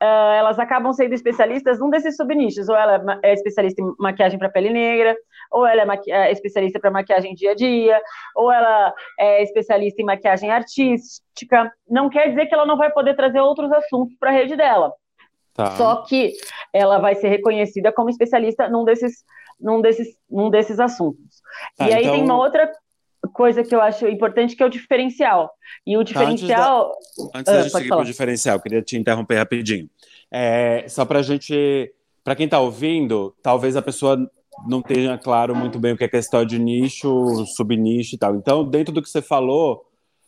Uh, 0.00 0.30
elas 0.38 0.60
acabam 0.60 0.92
sendo 0.92 1.12
especialistas 1.12 1.80
num 1.80 1.90
desses 1.90 2.14
subnichos, 2.14 2.68
ou 2.68 2.76
ela 2.76 3.18
é 3.20 3.32
especialista 3.32 3.82
em 3.82 3.94
maquiagem 3.98 4.38
para 4.38 4.48
pele 4.48 4.70
negra, 4.70 5.16
ou 5.50 5.66
ela 5.66 5.82
é, 5.92 6.28
é 6.28 6.30
especialista 6.30 6.78
para 6.78 6.92
maquiagem 6.92 7.34
dia 7.34 7.50
a 7.50 7.54
dia, 7.56 8.00
ou 8.36 8.52
ela 8.52 8.94
é 9.18 9.42
especialista 9.42 10.00
em 10.00 10.04
maquiagem 10.04 10.52
artística. 10.52 11.72
Não 11.90 12.08
quer 12.08 12.28
dizer 12.28 12.46
que 12.46 12.54
ela 12.54 12.64
não 12.64 12.76
vai 12.76 12.92
poder 12.92 13.16
trazer 13.16 13.40
outros 13.40 13.72
assuntos 13.72 14.14
para 14.20 14.30
a 14.30 14.32
rede 14.32 14.54
dela. 14.54 14.92
Tá. 15.58 15.72
Só 15.72 16.02
que 16.02 16.34
ela 16.72 16.98
vai 16.98 17.16
ser 17.16 17.26
reconhecida 17.30 17.90
como 17.90 18.08
especialista 18.08 18.68
num 18.68 18.84
desses, 18.84 19.24
num 19.60 19.80
desses, 19.80 20.16
num 20.30 20.50
desses 20.50 20.78
assuntos. 20.78 21.42
Ah, 21.76 21.90
e 21.90 21.94
aí 21.94 22.02
então... 22.02 22.14
tem 22.14 22.22
uma 22.22 22.36
outra 22.36 22.70
coisa 23.32 23.64
que 23.64 23.74
eu 23.74 23.80
acho 23.80 24.06
importante 24.06 24.54
que 24.54 24.62
é 24.62 24.66
o 24.66 24.68
diferencial. 24.68 25.50
E 25.84 25.96
o 25.96 26.04
diferencial. 26.04 26.92
Antes 26.92 27.32
da, 27.32 27.38
antes 27.40 27.52
da 27.52 27.58
ah, 27.58 27.62
gente 27.62 27.72
seguir 27.72 27.88
para 27.88 27.98
o 27.98 28.04
diferencial, 28.04 28.60
queria 28.60 28.82
te 28.82 28.96
interromper 28.96 29.38
rapidinho. 29.38 29.90
É, 30.30 30.84
só 30.86 31.04
para 31.04 31.18
a 31.18 31.22
gente. 31.22 31.92
Para 32.22 32.36
quem 32.36 32.44
está 32.44 32.60
ouvindo, 32.60 33.34
talvez 33.42 33.74
a 33.74 33.82
pessoa 33.82 34.16
não 34.64 34.80
tenha 34.80 35.18
claro 35.18 35.56
muito 35.56 35.80
bem 35.80 35.92
o 35.92 35.96
que 35.96 36.04
é 36.04 36.08
questão 36.08 36.44
de 36.44 36.56
nicho, 36.56 37.44
subnicho 37.56 38.14
e 38.14 38.18
tal. 38.18 38.36
Então, 38.36 38.64
dentro 38.64 38.94
do 38.94 39.02
que 39.02 39.10
você 39.10 39.20
falou, 39.20 39.84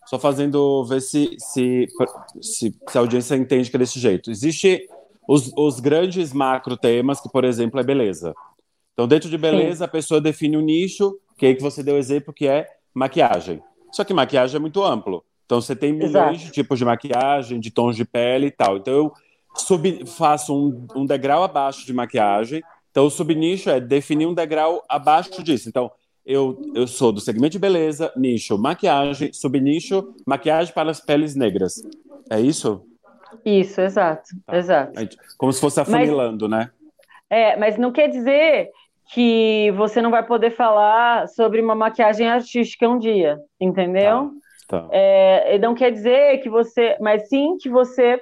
só 0.06 0.18
fazendo 0.18 0.84
ver 0.86 1.00
se, 1.00 1.36
se, 1.38 1.86
se, 2.40 2.74
se 2.88 2.98
a 2.98 3.00
audiência 3.00 3.36
entende 3.36 3.70
que 3.70 3.76
é 3.76 3.78
desse 3.78 4.00
jeito. 4.00 4.28
Existe 4.28 4.88
os, 5.30 5.52
os 5.56 5.78
grandes 5.78 6.32
macro 6.32 6.76
temas, 6.76 7.20
que, 7.20 7.28
por 7.28 7.44
exemplo, 7.44 7.78
é 7.78 7.84
beleza. 7.84 8.34
Então, 8.92 9.06
dentro 9.06 9.30
de 9.30 9.38
beleza, 9.38 9.78
Sim. 9.78 9.84
a 9.84 9.88
pessoa 9.88 10.20
define 10.20 10.56
um 10.56 10.60
nicho, 10.60 11.16
que 11.38 11.46
aí 11.46 11.54
que 11.54 11.62
você 11.62 11.84
deu 11.84 11.94
o 11.94 11.98
exemplo, 11.98 12.34
que 12.34 12.48
é 12.48 12.66
maquiagem. 12.92 13.62
Só 13.92 14.02
que 14.02 14.12
maquiagem 14.12 14.56
é 14.56 14.58
muito 14.58 14.82
amplo. 14.82 15.24
Então, 15.46 15.60
você 15.60 15.76
tem 15.76 15.92
milhões 15.92 16.10
Exato. 16.10 16.38
de 16.38 16.50
tipos 16.50 16.80
de 16.80 16.84
maquiagem, 16.84 17.60
de 17.60 17.70
tons 17.70 17.94
de 17.94 18.04
pele 18.04 18.48
e 18.48 18.50
tal. 18.50 18.76
Então, 18.78 18.92
eu 18.92 19.12
sub, 19.54 20.04
faço 20.04 20.52
um, 20.52 20.84
um 20.96 21.06
degrau 21.06 21.44
abaixo 21.44 21.86
de 21.86 21.92
maquiagem. 21.92 22.60
Então, 22.90 23.06
o 23.06 23.10
subnicho 23.10 23.70
é 23.70 23.80
definir 23.80 24.26
um 24.26 24.34
degrau 24.34 24.82
abaixo 24.88 25.44
disso. 25.44 25.68
Então, 25.68 25.92
eu, 26.26 26.60
eu 26.74 26.88
sou 26.88 27.12
do 27.12 27.20
segmento 27.20 27.52
de 27.52 27.60
beleza, 27.60 28.12
nicho 28.16 28.58
maquiagem, 28.58 29.32
subnicho 29.32 30.12
maquiagem 30.26 30.74
para 30.74 30.90
as 30.90 31.00
peles 31.00 31.36
negras. 31.36 31.80
É 32.28 32.40
isso? 32.40 32.84
Isso, 33.44 33.80
exato, 33.80 34.30
tá. 34.46 34.56
exato. 34.56 34.92
Como 35.36 35.52
se 35.52 35.60
fosse 35.60 35.80
afunilando, 35.80 36.48
mas, 36.48 36.66
né? 36.66 36.70
É, 37.28 37.56
mas 37.56 37.76
não 37.76 37.92
quer 37.92 38.08
dizer 38.08 38.70
que 39.12 39.72
você 39.76 40.00
não 40.00 40.10
vai 40.10 40.24
poder 40.24 40.50
falar 40.50 41.28
sobre 41.28 41.60
uma 41.60 41.74
maquiagem 41.74 42.28
artística 42.28 42.88
um 42.88 42.98
dia, 42.98 43.38
entendeu? 43.60 44.30
Tá, 44.68 44.82
tá. 44.82 44.88
É, 44.92 45.58
não 45.58 45.74
quer 45.74 45.90
dizer 45.90 46.38
que 46.38 46.48
você, 46.48 46.96
mas 47.00 47.28
sim 47.28 47.56
que 47.60 47.68
você 47.68 48.16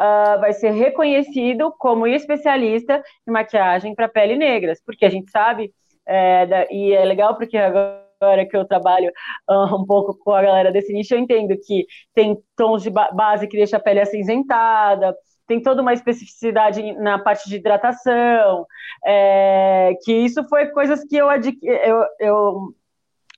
uh, 0.00 0.40
vai 0.40 0.52
ser 0.52 0.70
reconhecido 0.70 1.72
como 1.78 2.06
especialista 2.06 3.02
em 3.26 3.30
maquiagem 3.30 3.94
para 3.94 4.08
pele 4.08 4.36
negras, 4.36 4.80
porque 4.84 5.04
a 5.04 5.10
gente 5.10 5.30
sabe 5.30 5.72
é, 6.04 6.46
da, 6.46 6.66
e 6.70 6.92
é 6.92 7.04
legal 7.04 7.36
porque 7.36 7.56
agora 7.56 8.01
que 8.48 8.56
eu 8.56 8.64
trabalho 8.64 9.10
uh, 9.48 9.74
um 9.76 9.84
pouco 9.86 10.16
com 10.18 10.32
a 10.32 10.42
galera 10.42 10.72
desse 10.72 10.92
nicho, 10.92 11.14
eu 11.14 11.18
entendo 11.18 11.56
que 11.64 11.86
tem 12.14 12.36
tons 12.56 12.82
de 12.82 12.90
base 12.90 13.46
que 13.46 13.56
deixa 13.56 13.76
a 13.76 13.80
pele 13.80 14.00
acinzentada, 14.00 15.14
tem 15.46 15.60
toda 15.60 15.82
uma 15.82 15.92
especificidade 15.92 16.92
na 16.94 17.18
parte 17.18 17.48
de 17.48 17.56
hidratação, 17.56 18.66
é, 19.04 19.92
que 20.02 20.12
isso 20.12 20.42
foi 20.48 20.66
coisas 20.68 21.04
que 21.04 21.16
eu, 21.16 21.26
eu, 21.30 22.04
eu 22.18 22.74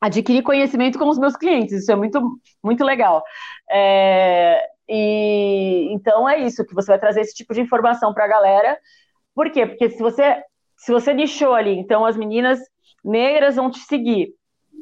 adquiri 0.01 0.43
conhecimento 0.43 0.99
com 0.99 1.09
os 1.09 1.19
meus 1.19 1.37
clientes, 1.37 1.73
isso 1.83 1.91
é 1.91 1.97
muito, 1.97 2.21
muito 2.63 2.85
legal. 2.85 3.23
É, 3.71 4.61
e 4.89 5.89
então 5.93 6.29
é 6.29 6.39
isso, 6.39 6.65
que 6.65 6.75
você 6.75 6.89
vai 6.89 6.99
trazer 6.99 7.21
esse 7.23 7.35
tipo 7.35 7.55
de 7.55 7.63
informação 7.63 8.13
para 8.13 8.25
a 8.25 8.29
galera. 8.29 8.79
Por 9.35 9.51
quê? 9.51 9.67
Porque 9.67 9.91
se 9.91 9.99
você 9.99 10.43
se 10.77 10.93
você 10.93 11.15
nichou 11.15 11.55
ali, 11.55 11.79
então 11.79 12.05
as 12.05 12.17
meninas 12.17 12.59
negras 13.03 13.57
vão 13.57 13.71
te 13.71 13.79
seguir. 13.81 14.35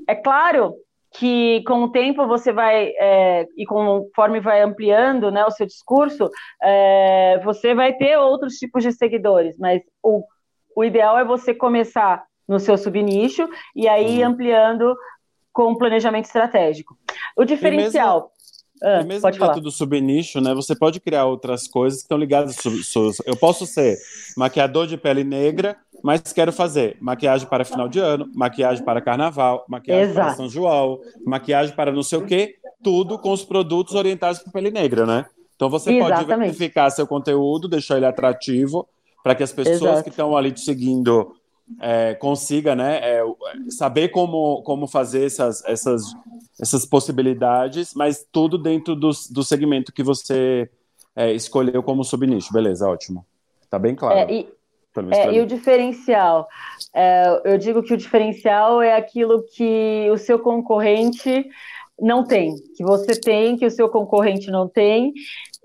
É 0.08 0.14
claro 0.14 0.74
que 1.14 1.62
com 1.66 1.84
o 1.84 1.90
tempo 1.90 2.26
você 2.26 2.52
vai, 2.52 2.92
é, 2.98 3.46
e 3.56 3.66
conforme 3.66 4.40
vai 4.40 4.62
ampliando 4.62 5.30
né, 5.30 5.44
o 5.44 5.50
seu 5.50 5.66
discurso, 5.66 6.30
é, 6.62 7.40
você 7.44 7.74
vai 7.74 7.92
ter 7.92 8.16
outros 8.16 8.54
tipos 8.54 8.82
de 8.82 8.92
seguidores, 8.92 9.56
mas 9.58 9.82
o, 10.02 10.24
o 10.74 10.84
ideal 10.84 11.18
é 11.18 11.24
você 11.24 11.54
começar 11.54 12.24
no 12.48 12.58
seu 12.58 12.76
subnicho 12.78 13.48
e 13.76 13.86
aí 13.88 14.22
ampliando 14.22 14.96
com 15.52 15.72
um 15.72 15.76
planejamento 15.76 16.24
estratégico. 16.24 16.96
O 17.36 17.44
diferencial. 17.44 18.30
Ah, 18.82 19.00
e 19.00 19.04
mesmo 19.04 19.30
dentro 19.30 19.38
falar. 19.38 19.60
do 19.60 19.70
subnicho, 19.70 20.40
né, 20.40 20.52
você 20.54 20.74
pode 20.74 20.98
criar 20.98 21.26
outras 21.26 21.68
coisas 21.68 22.00
que 22.00 22.04
estão 22.04 22.18
ligadas. 22.18 22.56
Eu 23.24 23.36
posso 23.36 23.64
ser 23.64 23.96
maquiador 24.36 24.86
de 24.86 24.96
pele 24.96 25.22
negra, 25.22 25.76
mas 26.02 26.32
quero 26.32 26.52
fazer 26.52 26.96
maquiagem 27.00 27.48
para 27.48 27.64
final 27.64 27.88
de 27.88 27.98
ano, 27.98 28.28
maquiagem 28.34 28.84
para 28.84 29.00
carnaval, 29.00 29.64
maquiagem 29.68 30.10
Exato. 30.10 30.26
para 30.26 30.36
São 30.36 30.48
João, 30.48 31.00
maquiagem 31.24 31.74
para 31.74 31.92
não 31.92 32.02
sei 32.02 32.18
o 32.18 32.26
quê, 32.26 32.56
tudo 32.82 33.18
com 33.18 33.30
os 33.30 33.44
produtos 33.44 33.94
orientados 33.94 34.40
para 34.40 34.52
pele 34.52 34.70
negra, 34.70 35.06
né? 35.06 35.26
Então 35.54 35.70
você 35.70 35.92
Exatamente. 35.92 36.26
pode 36.26 36.40
verificar 36.40 36.90
seu 36.90 37.06
conteúdo, 37.06 37.68
deixar 37.68 37.96
ele 37.96 38.06
atrativo, 38.06 38.88
para 39.22 39.34
que 39.34 39.42
as 39.42 39.52
pessoas 39.52 39.82
Exato. 39.82 40.02
que 40.02 40.10
estão 40.10 40.36
ali 40.36 40.50
te 40.50 40.60
seguindo 40.60 41.36
é, 41.80 42.14
consiga 42.14 42.74
né, 42.74 42.98
é, 43.02 43.22
saber 43.70 44.08
como, 44.08 44.62
como 44.62 44.86
fazer 44.86 45.24
essas, 45.24 45.64
essas, 45.64 46.02
essas 46.60 46.84
possibilidades, 46.84 47.94
mas 47.94 48.26
tudo 48.30 48.58
dentro 48.58 48.96
do, 48.96 49.10
do 49.30 49.44
segmento 49.44 49.92
que 49.92 50.02
você 50.02 50.68
é, 51.14 51.32
escolheu 51.32 51.82
como 51.82 52.04
subnicho. 52.04 52.52
Beleza, 52.52 52.88
ótimo. 52.88 53.24
Tá 53.70 53.78
bem 53.78 53.94
claro. 53.94 54.18
É, 54.18 54.32
e, 54.32 54.48
é, 55.10 55.32
e 55.32 55.40
o 55.40 55.46
diferencial? 55.46 56.48
É, 56.94 57.40
eu 57.44 57.58
digo 57.58 57.82
que 57.82 57.94
o 57.94 57.96
diferencial 57.96 58.82
é 58.82 58.94
aquilo 58.94 59.44
que 59.54 60.08
o 60.10 60.18
seu 60.18 60.38
concorrente 60.38 61.46
não 61.98 62.24
tem, 62.24 62.54
que 62.76 62.82
você 62.82 63.18
tem, 63.18 63.56
que 63.56 63.66
o 63.66 63.70
seu 63.70 63.88
concorrente 63.88 64.50
não 64.50 64.68
tem. 64.68 65.12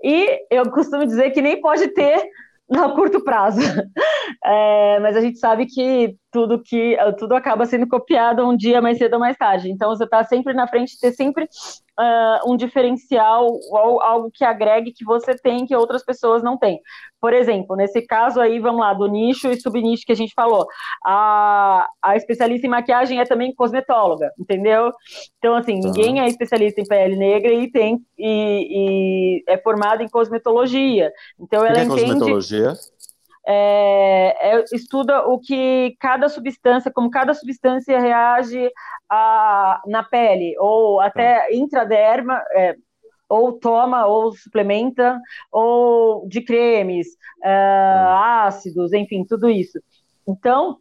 E 0.02 0.40
eu 0.50 0.70
costumo 0.70 1.04
dizer 1.04 1.30
que 1.30 1.42
nem 1.42 1.60
pode 1.60 1.88
ter 1.88 2.22
no 2.68 2.94
curto 2.94 3.22
prazo. 3.22 3.60
É, 4.44 5.00
mas 5.00 5.16
a 5.16 5.20
gente 5.20 5.38
sabe 5.38 5.66
que 5.66 6.14
tudo 6.38 6.62
que 6.62 6.96
tudo 7.18 7.34
acaba 7.34 7.66
sendo 7.66 7.88
copiado 7.88 8.48
um 8.48 8.56
dia 8.56 8.80
mais 8.80 8.96
cedo 8.96 9.14
ou 9.14 9.18
mais 9.18 9.36
tarde. 9.36 9.72
Então 9.72 9.90
você 9.90 10.04
está 10.04 10.22
sempre 10.22 10.54
na 10.54 10.68
frente, 10.68 10.98
ter 11.00 11.10
sempre 11.10 11.48
uh, 11.98 12.52
um 12.52 12.56
diferencial 12.56 13.58
ou 13.70 14.00
algo 14.00 14.30
que 14.32 14.44
agregue 14.44 14.92
que 14.92 15.04
você 15.04 15.34
tem 15.34 15.66
que 15.66 15.74
outras 15.74 16.04
pessoas 16.04 16.40
não 16.40 16.56
têm. 16.56 16.80
Por 17.20 17.34
exemplo, 17.34 17.74
nesse 17.74 18.02
caso 18.02 18.40
aí, 18.40 18.60
vamos 18.60 18.80
lá, 18.80 18.94
do 18.94 19.08
nicho 19.08 19.48
e 19.48 19.60
subnicho 19.60 20.06
que 20.06 20.12
a 20.12 20.16
gente 20.16 20.32
falou. 20.32 20.64
A, 21.04 21.88
a 22.00 22.16
especialista 22.16 22.68
em 22.68 22.70
maquiagem 22.70 23.18
é 23.18 23.24
também 23.24 23.52
cosmetóloga, 23.52 24.30
entendeu? 24.38 24.92
Então, 25.38 25.56
assim, 25.56 25.80
tá. 25.80 25.88
ninguém 25.88 26.20
é 26.20 26.28
especialista 26.28 26.80
em 26.80 26.86
pele 26.86 27.16
negra 27.16 27.52
e 27.52 27.68
tem 27.68 27.98
e, 28.16 29.40
e 29.40 29.44
é 29.48 29.58
formada 29.58 30.04
em 30.04 30.08
cosmetologia. 30.08 31.10
Então, 31.40 31.66
ela 31.66 31.80
é 31.80 31.82
entende. 31.82 32.02
Cosmetologia? 32.02 32.74
É, 33.50 34.56
é, 34.58 34.64
estuda 34.72 35.26
o 35.26 35.38
que 35.38 35.96
cada 35.98 36.28
substância, 36.28 36.92
como 36.92 37.10
cada 37.10 37.32
substância 37.32 37.98
reage 37.98 38.70
a, 39.08 39.80
na 39.86 40.02
pele, 40.02 40.54
ou 40.58 41.00
até 41.00 41.40
tá. 41.40 41.54
intraderma, 41.54 42.42
é, 42.52 42.76
ou 43.26 43.54
toma, 43.54 44.04
ou 44.06 44.32
suplementa, 44.32 45.18
ou 45.50 46.28
de 46.28 46.42
cremes, 46.42 47.08
é, 47.42 47.48
tá. 47.48 48.44
ácidos, 48.46 48.92
enfim, 48.92 49.24
tudo 49.24 49.48
isso. 49.48 49.78
Então, 50.26 50.76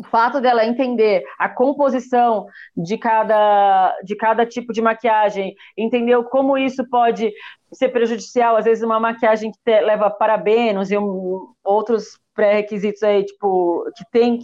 o 0.00 0.04
fato 0.04 0.40
dela 0.40 0.64
entender 0.64 1.22
a 1.38 1.48
composição 1.48 2.46
de 2.76 2.98
cada, 2.98 3.96
de 4.02 4.16
cada 4.16 4.44
tipo 4.44 4.72
de 4.72 4.82
maquiagem, 4.82 5.54
entender 5.76 6.20
como 6.24 6.58
isso 6.58 6.88
pode 6.88 7.32
ser 7.72 7.88
prejudicial, 7.90 8.56
às 8.56 8.64
vezes 8.64 8.84
uma 8.84 8.98
maquiagem 8.98 9.52
que 9.52 9.58
te, 9.64 9.80
leva 9.80 10.10
parabenos 10.10 10.90
e 10.90 10.98
um, 10.98 11.52
outros 11.62 12.18
pré-requisitos 12.34 13.02
aí, 13.02 13.24
tipo, 13.24 13.84
que 13.96 14.04
tem 14.10 14.40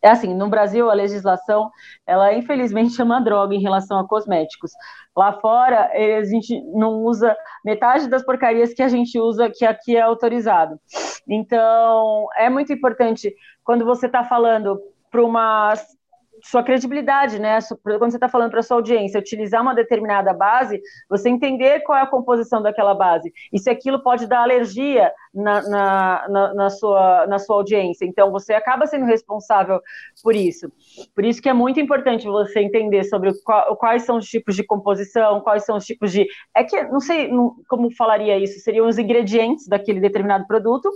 é 0.00 0.10
assim, 0.10 0.32
no 0.32 0.48
Brasil 0.48 0.88
a 0.88 0.94
legislação, 0.94 1.70
ela 2.06 2.32
infelizmente 2.32 2.98
é 3.00 3.04
uma 3.04 3.20
droga 3.20 3.54
em 3.54 3.60
relação 3.60 3.98
a 3.98 4.06
cosméticos. 4.06 4.70
Lá 5.16 5.32
fora, 5.32 5.90
a 5.92 6.24
gente 6.24 6.60
não 6.72 7.02
usa 7.02 7.36
metade 7.64 8.08
das 8.08 8.24
porcarias 8.24 8.72
que 8.72 8.82
a 8.82 8.88
gente 8.88 9.18
usa, 9.18 9.50
que 9.50 9.64
aqui 9.64 9.96
é 9.96 10.00
autorizado. 10.00 10.78
Então, 11.28 12.28
é 12.36 12.48
muito 12.48 12.72
importante 12.72 13.34
quando 13.68 13.84
você 13.84 14.06
está 14.06 14.24
falando 14.24 14.80
para 15.10 15.22
uma 15.22 15.74
sua 16.42 16.62
credibilidade, 16.62 17.38
né? 17.38 17.58
Quando 17.82 18.10
você 18.10 18.16
está 18.16 18.26
falando 18.26 18.50
para 18.50 18.62
sua 18.62 18.78
audiência, 18.78 19.20
utilizar 19.20 19.60
uma 19.60 19.74
determinada 19.74 20.32
base, 20.32 20.80
você 21.06 21.28
entender 21.28 21.80
qual 21.80 21.98
é 21.98 22.00
a 22.00 22.06
composição 22.06 22.62
daquela 22.62 22.94
base 22.94 23.30
e 23.52 23.58
se 23.58 23.68
aquilo 23.68 24.02
pode 24.02 24.26
dar 24.26 24.40
alergia 24.40 25.12
na, 25.38 25.62
na, 25.62 26.28
na, 26.28 26.54
na, 26.54 26.70
sua, 26.70 27.26
na 27.26 27.38
sua 27.38 27.56
audiência. 27.56 28.04
Então, 28.04 28.30
você 28.32 28.52
acaba 28.52 28.86
sendo 28.86 29.06
responsável 29.06 29.80
por 30.22 30.34
isso. 30.34 30.70
Por 31.14 31.24
isso 31.24 31.40
que 31.40 31.48
é 31.48 31.52
muito 31.52 31.78
importante 31.78 32.26
você 32.26 32.60
entender 32.60 33.04
sobre 33.04 33.32
qual, 33.44 33.76
quais 33.76 34.02
são 34.02 34.18
os 34.18 34.26
tipos 34.26 34.56
de 34.56 34.64
composição, 34.64 35.40
quais 35.40 35.64
são 35.64 35.76
os 35.76 35.84
tipos 35.84 36.10
de. 36.10 36.26
É 36.54 36.64
que, 36.64 36.82
não 36.84 37.00
sei 37.00 37.30
como 37.68 37.94
falaria 37.94 38.36
isso, 38.36 38.58
seriam 38.60 38.88
os 38.88 38.98
ingredientes 38.98 39.68
daquele 39.68 40.00
determinado 40.00 40.46
produto, 40.46 40.90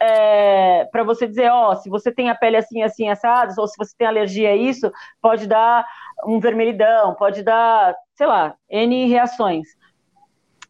é, 0.00 0.84
para 0.92 1.02
você 1.02 1.26
dizer, 1.26 1.50
ó, 1.50 1.74
se 1.74 1.88
você 1.88 2.12
tem 2.12 2.28
a 2.28 2.34
pele 2.34 2.56
assim, 2.56 2.82
assim, 2.82 3.08
assada, 3.08 3.54
ou 3.58 3.66
se 3.66 3.76
você 3.78 3.94
tem 3.96 4.06
alergia 4.06 4.50
a 4.50 4.56
isso, 4.56 4.92
pode 5.20 5.46
dar 5.46 5.86
um 6.26 6.38
vermelhidão, 6.38 7.14
pode 7.14 7.42
dar, 7.42 7.94
sei 8.14 8.26
lá, 8.26 8.54
N 8.68 9.06
reações. 9.08 9.66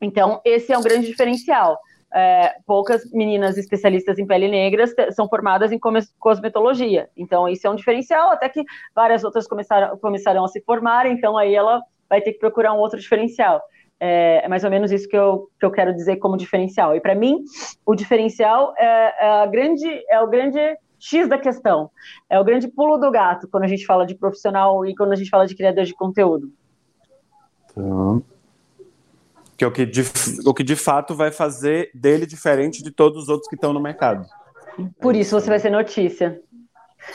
Então, 0.00 0.40
esse 0.44 0.72
é 0.72 0.78
um 0.78 0.83
grande 0.83 1.09
diferencial 1.09 1.76
é, 2.14 2.57
poucas 2.66 3.11
meninas 3.12 3.59
especialistas 3.59 4.18
em 4.18 4.27
pele 4.27 4.49
negra 4.49 4.85
são 5.12 5.29
formadas 5.29 5.73
em 5.73 5.79
cosmetologia. 6.18 7.09
Então, 7.16 7.49
isso 7.49 7.66
é 7.66 7.71
um 7.71 7.75
diferencial, 7.75 8.31
até 8.31 8.49
que 8.49 8.64
várias 8.94 9.25
outras 9.25 9.47
começaram, 9.47 9.97
começaram 9.99 10.44
a 10.44 10.49
se 10.49 10.61
formar, 10.62 11.07
então 11.07 11.37
aí 11.37 11.55
ela 11.55 11.83
vai 12.09 12.21
ter 12.21 12.33
que 12.33 12.38
procurar 12.38 12.73
um 12.73 12.79
outro 12.79 12.99
diferencial. 12.99 13.62
É, 14.01 14.44
é 14.44 14.49
mais 14.49 14.64
ou 14.64 14.71
menos 14.71 14.92
isso 14.92 15.09
que 15.09 15.16
eu, 15.16 15.51
que 15.59 15.66
eu 15.66 15.71
quero 15.71 15.94
dizer 15.94 16.16
como 16.16 16.37
diferencial. 16.37 16.94
E 16.94 17.01
para 17.01 17.14
mim, 17.14 17.42
o 17.85 17.94
diferencial 17.94 18.73
é, 18.79 19.27
é, 19.27 19.42
a 19.42 19.47
grande, 19.47 19.87
é 20.09 20.21
o 20.21 20.29
grande 20.29 20.59
X 20.99 21.29
da 21.29 21.37
questão. 21.37 21.90
É 22.31 22.38
o 22.38 22.44
grande 22.44 22.68
pulo 22.68 22.97
do 22.97 23.11
gato 23.11 23.49
quando 23.49 23.64
a 23.64 23.68
gente 23.68 23.85
fala 23.85 24.07
de 24.07 24.14
profissional 24.14 24.87
e 24.87 24.94
quando 24.94 25.12
a 25.12 25.16
gente 25.16 25.31
fala 25.31 25.47
de 25.47 25.55
criador 25.55 25.85
de 25.85 25.94
conteúdo. 25.94 26.51
Então, 27.71 28.23
Que 29.59 29.64
é 29.64 29.66
o 29.66 29.73
que, 29.73 29.85
de, 29.85 30.03
o 30.47 30.55
que 30.55 30.62
de 30.62 30.77
fato 30.77 31.14
vai 31.14 31.33
fazer 31.33 31.90
dele 31.92 32.25
diferente 32.25 32.83
de 32.83 32.92
todos 32.92 33.25
os 33.25 33.29
outros 33.29 33.49
que 33.49 33.57
estão 33.57 33.73
no 33.73 33.81
mercado. 33.81 34.25
Por 35.01 35.16
isso, 35.16 35.37
isso 35.37 35.40
você 35.40 35.51
vai 35.51 35.59
ser 35.59 35.71
notícia. 35.71 36.40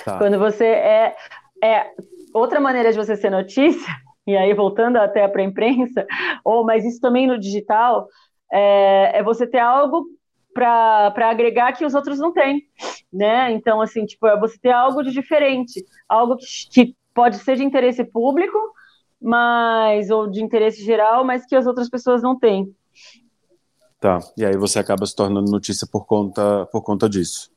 Tá. 0.03 0.17
Quando 0.17 0.38
você 0.38 0.65
é, 0.65 1.15
é. 1.63 1.91
Outra 2.34 2.60
maneira 2.60 2.91
de 2.91 2.97
você 2.97 3.15
ser 3.15 3.29
notícia, 3.29 3.93
e 4.27 4.36
aí 4.36 4.53
voltando 4.53 4.97
até 4.97 5.27
para 5.27 5.41
a 5.41 5.45
imprensa, 5.45 6.06
ou 6.43 6.65
mas 6.65 6.84
isso 6.84 6.99
também 6.99 7.27
no 7.27 7.39
digital, 7.39 8.08
é, 8.51 9.19
é 9.19 9.23
você 9.23 9.47
ter 9.47 9.60
algo 9.60 10.06
para 10.53 11.29
agregar 11.29 11.73
que 11.73 11.86
os 11.86 11.95
outros 11.95 12.19
não 12.19 12.32
têm, 12.32 12.62
né? 13.12 13.51
Então, 13.51 13.82
assim, 13.82 14.06
tipo, 14.06 14.27
é 14.27 14.39
você 14.39 14.58
ter 14.60 14.71
algo 14.71 15.01
de 15.01 15.12
diferente, 15.12 15.84
algo 16.08 16.38
que, 16.38 16.45
que 16.86 16.95
pode 17.13 17.38
ser 17.38 17.56
de 17.56 17.63
interesse 17.63 18.03
público, 18.03 18.58
mas 19.23 20.09
ou 20.09 20.29
de 20.29 20.43
interesse 20.43 20.83
geral, 20.83 21.23
mas 21.23 21.45
que 21.45 21.55
as 21.55 21.65
outras 21.65 21.89
pessoas 21.89 22.21
não 22.21 22.38
têm. 22.38 22.75
Tá. 23.99 24.19
E 24.38 24.45
aí 24.45 24.57
você 24.57 24.79
acaba 24.79 25.05
se 25.05 25.15
tornando 25.15 25.49
notícia 25.49 25.88
por 25.89 26.05
conta 26.05 26.67
por 26.71 26.83
conta 26.83 27.07
disso. 27.07 27.49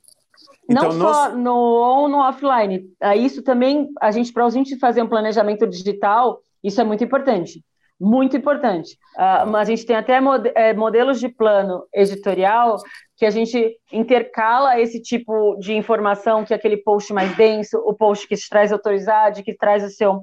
Então, 0.69 0.93
não 0.93 1.13
só 1.13 1.33
no 1.33 2.05
on 2.05 2.09
no 2.09 2.19
offline. 2.19 2.89
Isso 3.17 3.43
também 3.43 3.89
a 4.01 4.13
gente 4.13 4.33
para 4.33 4.47
a 4.47 4.51
gente 4.51 4.79
fazer 4.79 5.03
um 5.03 5.09
planejamento 5.09 5.67
digital, 5.67 6.41
isso 6.63 6.81
é 6.81 6.85
muito 6.85 7.03
importante. 7.03 7.65
Muito 7.99 8.37
importante. 8.37 8.99
Uh, 9.17 9.49
mas 9.49 9.69
a 9.69 9.71
gente 9.71 9.87
tem 9.87 9.97
até 9.97 10.21
é, 10.55 10.75
modelos 10.75 11.19
de 11.19 11.29
plano 11.29 11.85
editorial 11.95 12.77
que 13.17 13.25
a 13.25 13.31
gente 13.31 13.75
intercala 13.91 14.79
esse 14.79 15.01
tipo 15.01 15.57
de 15.57 15.73
informação, 15.73 16.45
que 16.45 16.53
é 16.53 16.57
aquele 16.57 16.77
post 16.77 17.13
mais 17.13 17.35
denso, 17.37 17.79
o 17.79 17.95
post 17.95 18.29
que 18.29 18.37
te 18.37 18.49
traz 18.49 18.71
autoridade, 18.71 19.43
que 19.43 19.57
traz 19.57 19.83
o 19.83 19.89
seu 19.89 20.23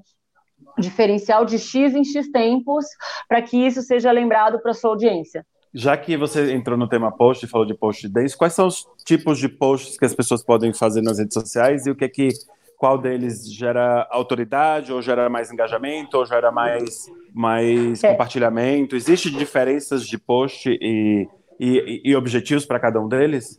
diferencial 0.77 1.45
de 1.45 1.57
X 1.57 1.93
em 1.93 2.03
X 2.03 2.29
tempos, 2.31 2.86
para 3.27 3.41
que 3.41 3.57
isso 3.57 3.81
seja 3.81 4.12
lembrado 4.12 4.59
para 4.62 4.73
sua 4.73 4.91
audiência. 4.91 5.45
Já 5.73 5.97
que 5.97 6.15
você 6.15 6.53
entrou 6.53 6.77
no 6.77 6.88
tema 6.88 7.12
post 7.12 7.45
e 7.45 7.49
falou 7.49 7.65
de 7.65 7.73
post 7.73 8.07
denso, 8.07 8.38
quais 8.38 8.53
são 8.53 8.67
os 8.67 8.86
tipos 9.03 9.39
de 9.39 9.49
posts 9.49 9.97
que 9.97 10.05
as 10.05 10.13
pessoas 10.13 10.43
podem 10.43 10.71
fazer 10.71 11.01
nas 11.01 11.17
redes 11.17 11.33
sociais 11.33 11.88
e 11.88 11.89
o 11.89 11.95
que 11.95 12.05
é 12.05 12.09
que 12.09 12.29
qual 12.77 12.97
deles 12.97 13.51
gera 13.51 14.07
autoridade 14.12 14.91
ou 14.91 15.01
gera 15.01 15.29
mais 15.29 15.51
engajamento 15.51 16.17
ou 16.17 16.25
gera 16.25 16.51
mais 16.51 17.09
mais 17.33 18.03
é. 18.03 18.12
compartilhamento? 18.12 18.95
Existem 18.95 19.31
diferenças 19.31 20.05
de 20.05 20.17
post 20.17 20.69
e, 20.69 21.27
e, 21.59 22.01
e 22.03 22.15
objetivos 22.15 22.65
para 22.65 22.79
cada 22.79 22.99
um 23.01 23.07
deles? 23.07 23.57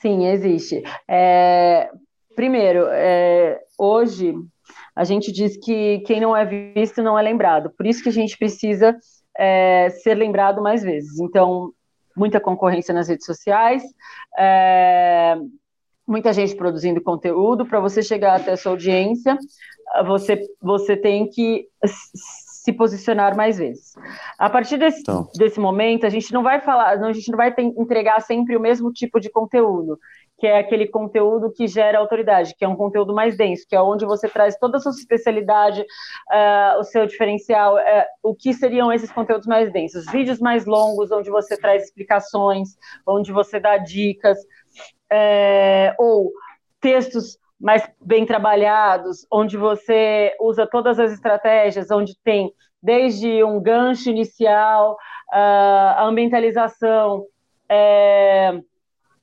Sim, 0.00 0.26
existe. 0.26 0.82
É, 1.06 1.90
primeiro, 2.34 2.86
é, 2.90 3.60
hoje 3.78 4.34
a 4.98 5.04
gente 5.04 5.30
diz 5.30 5.56
que 5.56 6.00
quem 6.00 6.20
não 6.20 6.36
é 6.36 6.44
visto 6.44 7.04
não 7.04 7.16
é 7.16 7.22
lembrado. 7.22 7.70
Por 7.70 7.86
isso 7.86 8.02
que 8.02 8.08
a 8.08 8.12
gente 8.12 8.36
precisa 8.36 8.96
é, 9.38 9.88
ser 9.90 10.16
lembrado 10.16 10.60
mais 10.60 10.82
vezes. 10.82 11.20
Então, 11.20 11.72
muita 12.16 12.40
concorrência 12.40 12.92
nas 12.92 13.06
redes 13.06 13.24
sociais, 13.24 13.84
é, 14.36 15.36
muita 16.04 16.32
gente 16.32 16.56
produzindo 16.56 17.00
conteúdo. 17.00 17.64
Para 17.64 17.78
você 17.78 18.02
chegar 18.02 18.40
até 18.40 18.50
a 18.50 18.56
sua 18.56 18.72
audiência, 18.72 19.38
você, 20.04 20.44
você 20.60 20.96
tem 20.96 21.30
que 21.30 21.68
se 21.86 22.72
posicionar 22.72 23.36
mais 23.36 23.56
vezes. 23.56 23.92
A 24.36 24.50
partir 24.50 24.78
desse, 24.78 25.02
então. 25.02 25.30
desse 25.36 25.60
momento, 25.60 26.06
a 26.06 26.10
gente 26.10 26.32
não 26.32 26.42
vai 26.42 26.60
falar, 26.60 26.98
a 26.98 27.12
gente 27.12 27.30
não 27.30 27.36
vai 27.36 27.54
ter, 27.54 27.62
entregar 27.62 28.18
sempre 28.20 28.56
o 28.56 28.60
mesmo 28.60 28.92
tipo 28.92 29.20
de 29.20 29.30
conteúdo 29.30 29.96
que 30.38 30.46
é 30.46 30.58
aquele 30.58 30.86
conteúdo 30.86 31.50
que 31.50 31.66
gera 31.66 31.98
autoridade, 31.98 32.54
que 32.56 32.64
é 32.64 32.68
um 32.68 32.76
conteúdo 32.76 33.12
mais 33.12 33.36
denso, 33.36 33.66
que 33.68 33.74
é 33.74 33.82
onde 33.82 34.06
você 34.06 34.28
traz 34.28 34.56
toda 34.56 34.76
a 34.76 34.80
sua 34.80 34.92
especialidade, 34.92 35.82
uh, 35.82 36.78
o 36.78 36.84
seu 36.84 37.06
diferencial, 37.06 37.74
uh, 37.74 38.04
o 38.22 38.34
que 38.34 38.54
seriam 38.54 38.92
esses 38.92 39.10
conteúdos 39.10 39.48
mais 39.48 39.72
densos? 39.72 40.06
Vídeos 40.06 40.38
mais 40.38 40.64
longos, 40.64 41.10
onde 41.10 41.28
você 41.28 41.56
traz 41.56 41.84
explicações, 41.84 42.76
onde 43.04 43.32
você 43.32 43.58
dá 43.58 43.78
dicas, 43.78 44.38
uh, 45.12 45.94
ou 45.98 46.32
textos 46.80 47.36
mais 47.60 47.90
bem 48.00 48.24
trabalhados, 48.24 49.26
onde 49.32 49.56
você 49.56 50.32
usa 50.40 50.68
todas 50.68 51.00
as 51.00 51.12
estratégias, 51.12 51.90
onde 51.90 52.16
tem 52.22 52.52
desde 52.80 53.42
um 53.42 53.60
gancho 53.60 54.08
inicial, 54.08 54.96
a 55.32 56.04
ambientalização, 56.04 57.26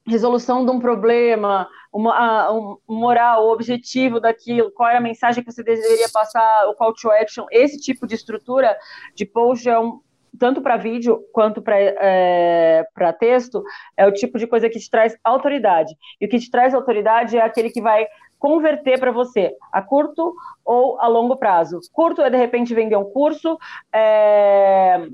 resolução 0.05 0.65
de 0.65 0.71
um 0.71 0.79
problema, 0.79 1.67
uma, 1.91 2.51
um 2.51 2.77
moral, 2.87 3.45
o 3.45 3.51
objetivo 3.51 4.19
daquilo, 4.19 4.71
qual 4.71 4.89
é 4.89 4.97
a 4.97 5.01
mensagem 5.01 5.43
que 5.43 5.51
você 5.51 5.63
deveria 5.63 6.09
passar, 6.13 6.67
o 6.67 6.75
call 6.75 6.93
to 6.93 7.09
action, 7.11 7.45
esse 7.51 7.79
tipo 7.79 8.05
de 8.05 8.15
estrutura 8.15 8.77
de 9.15 9.25
post 9.25 9.67
é 9.67 9.79
um, 9.79 9.99
tanto 10.37 10.61
para 10.61 10.77
vídeo 10.77 11.23
quanto 11.31 11.61
para 11.61 11.75
é, 11.77 12.83
texto, 13.19 13.63
é 13.97 14.05
o 14.05 14.11
tipo 14.11 14.37
de 14.37 14.45
coisa 14.45 14.69
que 14.69 14.79
te 14.79 14.89
traz 14.89 15.17
autoridade. 15.23 15.95
E 16.19 16.25
o 16.25 16.29
que 16.29 16.39
te 16.39 16.51
traz 16.51 16.73
autoridade 16.73 17.37
é 17.37 17.41
aquele 17.41 17.69
que 17.69 17.81
vai 17.81 18.05
converter 18.37 18.99
para 18.99 19.11
você 19.11 19.55
a 19.71 19.81
curto 19.81 20.35
ou 20.63 20.99
a 20.99 21.07
longo 21.07 21.37
prazo. 21.37 21.79
Curto 21.91 22.21
é 22.21 22.29
de 22.29 22.37
repente 22.37 22.75
vender 22.75 22.95
um 22.95 23.05
curso, 23.05 23.57
é, 23.91 25.07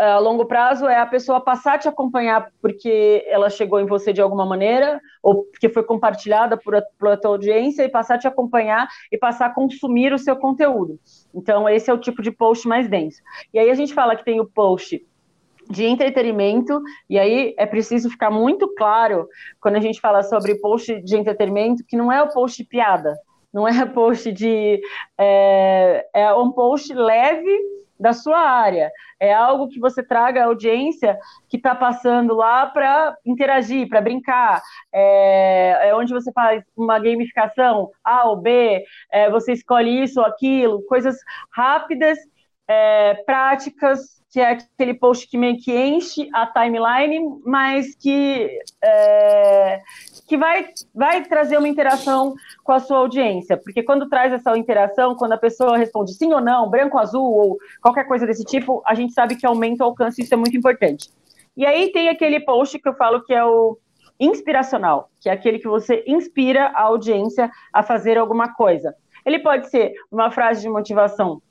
a 0.00 0.18
longo 0.18 0.46
prazo 0.46 0.86
é 0.86 0.98
a 0.98 1.04
pessoa 1.04 1.42
passar 1.42 1.74
a 1.74 1.78
te 1.78 1.86
acompanhar 1.86 2.50
porque 2.62 3.22
ela 3.28 3.50
chegou 3.50 3.78
em 3.78 3.84
você 3.84 4.14
de 4.14 4.22
alguma 4.22 4.46
maneira, 4.46 4.98
ou 5.22 5.44
porque 5.44 5.68
foi 5.68 5.82
compartilhada 5.82 6.56
por 6.56 6.74
a, 6.74 6.82
por 6.98 7.08
a 7.08 7.16
tua 7.18 7.32
audiência, 7.32 7.84
e 7.84 7.88
passar 7.88 8.14
a 8.14 8.18
te 8.18 8.26
acompanhar 8.26 8.88
e 9.12 9.18
passar 9.18 9.46
a 9.46 9.54
consumir 9.54 10.14
o 10.14 10.18
seu 10.18 10.34
conteúdo. 10.36 10.98
Então, 11.34 11.68
esse 11.68 11.90
é 11.90 11.92
o 11.92 11.98
tipo 11.98 12.22
de 12.22 12.30
post 12.30 12.66
mais 12.66 12.88
denso. 12.88 13.20
E 13.52 13.58
aí 13.58 13.70
a 13.70 13.74
gente 13.74 13.92
fala 13.92 14.16
que 14.16 14.24
tem 14.24 14.40
o 14.40 14.46
post 14.46 15.06
de 15.68 15.84
entretenimento, 15.84 16.80
e 17.08 17.18
aí 17.18 17.54
é 17.58 17.66
preciso 17.66 18.08
ficar 18.08 18.30
muito 18.30 18.74
claro 18.74 19.28
quando 19.60 19.76
a 19.76 19.80
gente 19.80 20.00
fala 20.00 20.22
sobre 20.22 20.54
post 20.56 20.98
de 21.02 21.16
entretenimento, 21.16 21.84
que 21.86 21.96
não 21.96 22.10
é 22.10 22.22
o 22.22 22.32
post 22.32 22.62
de 22.62 22.68
piada, 22.68 23.14
não 23.52 23.68
é 23.68 23.84
post 23.84 24.32
de. 24.32 24.80
É, 25.18 26.06
é 26.14 26.34
um 26.34 26.50
post 26.50 26.90
leve 26.94 27.79
da 28.00 28.14
sua 28.14 28.38
área. 28.38 28.90
É 29.20 29.32
algo 29.34 29.68
que 29.68 29.78
você 29.78 30.02
traga 30.02 30.42
a 30.42 30.46
audiência 30.46 31.18
que 31.48 31.58
está 31.58 31.74
passando 31.74 32.34
lá 32.34 32.66
para 32.66 33.16
interagir, 33.24 33.88
para 33.88 34.00
brincar. 34.00 34.62
É, 34.92 35.88
é, 35.88 35.94
onde 35.94 36.12
você 36.12 36.32
faz 36.32 36.64
uma 36.74 36.98
gamificação 36.98 37.90
A 38.02 38.26
ou 38.28 38.36
B, 38.36 38.82
é, 39.12 39.30
você 39.30 39.52
escolhe 39.52 40.02
isso 40.02 40.20
ou 40.20 40.26
aquilo, 40.26 40.82
coisas 40.86 41.16
rápidas, 41.52 42.18
é, 42.66 43.14
práticas 43.26 44.19
que 44.30 44.38
é 44.38 44.50
aquele 44.50 44.94
post 44.94 45.28
que 45.28 45.36
meio 45.36 45.56
que 45.58 45.76
enche 45.76 46.28
a 46.32 46.46
timeline, 46.46 47.40
mas 47.44 47.96
que, 47.96 48.48
é, 48.82 49.80
que 50.28 50.38
vai, 50.38 50.68
vai 50.94 51.24
trazer 51.24 51.58
uma 51.58 51.68
interação 51.68 52.34
com 52.62 52.72
a 52.72 52.78
sua 52.78 52.98
audiência. 52.98 53.56
Porque 53.56 53.82
quando 53.82 54.08
traz 54.08 54.32
essa 54.32 54.56
interação, 54.56 55.16
quando 55.16 55.32
a 55.32 55.38
pessoa 55.38 55.76
responde 55.76 56.14
sim 56.14 56.32
ou 56.32 56.40
não, 56.40 56.70
branco, 56.70 56.96
azul, 56.96 57.24
ou 57.24 57.58
qualquer 57.82 58.06
coisa 58.06 58.24
desse 58.24 58.44
tipo, 58.44 58.80
a 58.86 58.94
gente 58.94 59.12
sabe 59.12 59.34
que 59.34 59.44
aumenta 59.44 59.82
o 59.82 59.88
alcance, 59.88 60.22
isso 60.22 60.32
é 60.32 60.36
muito 60.36 60.56
importante. 60.56 61.10
E 61.56 61.66
aí 61.66 61.90
tem 61.90 62.08
aquele 62.08 62.38
post 62.38 62.78
que 62.78 62.88
eu 62.88 62.94
falo 62.94 63.24
que 63.24 63.34
é 63.34 63.44
o 63.44 63.76
inspiracional, 64.20 65.10
que 65.20 65.28
é 65.28 65.32
aquele 65.32 65.58
que 65.58 65.66
você 65.66 66.04
inspira 66.06 66.66
a 66.68 66.82
audiência 66.82 67.50
a 67.72 67.82
fazer 67.82 68.16
alguma 68.16 68.54
coisa. 68.54 68.94
Ele 69.26 69.40
pode 69.40 69.68
ser 69.70 69.92
uma 70.10 70.30
frase 70.30 70.62
de 70.62 70.68
motivação 70.68 71.42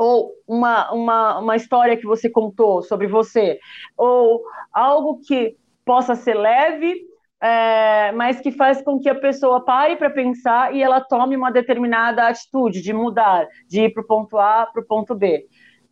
ou 0.00 0.32
uma, 0.48 0.90
uma, 0.92 1.38
uma 1.40 1.56
história 1.56 1.94
que 1.94 2.06
você 2.06 2.30
contou 2.30 2.80
sobre 2.80 3.06
você, 3.06 3.60
ou 3.98 4.42
algo 4.72 5.20
que 5.20 5.54
possa 5.84 6.14
ser 6.14 6.32
leve, 6.32 7.02
é, 7.38 8.10
mas 8.12 8.40
que 8.40 8.50
faz 8.50 8.80
com 8.80 8.98
que 8.98 9.10
a 9.10 9.14
pessoa 9.14 9.62
pare 9.62 9.96
para 9.96 10.08
pensar 10.08 10.74
e 10.74 10.82
ela 10.82 11.02
tome 11.02 11.36
uma 11.36 11.52
determinada 11.52 12.26
atitude 12.26 12.80
de 12.80 12.94
mudar, 12.94 13.46
de 13.68 13.82
ir 13.82 13.92
para 13.92 14.02
o 14.02 14.06
ponto 14.06 14.38
A 14.38 14.66
para 14.72 14.80
o 14.80 14.86
ponto 14.86 15.14
B. 15.14 15.46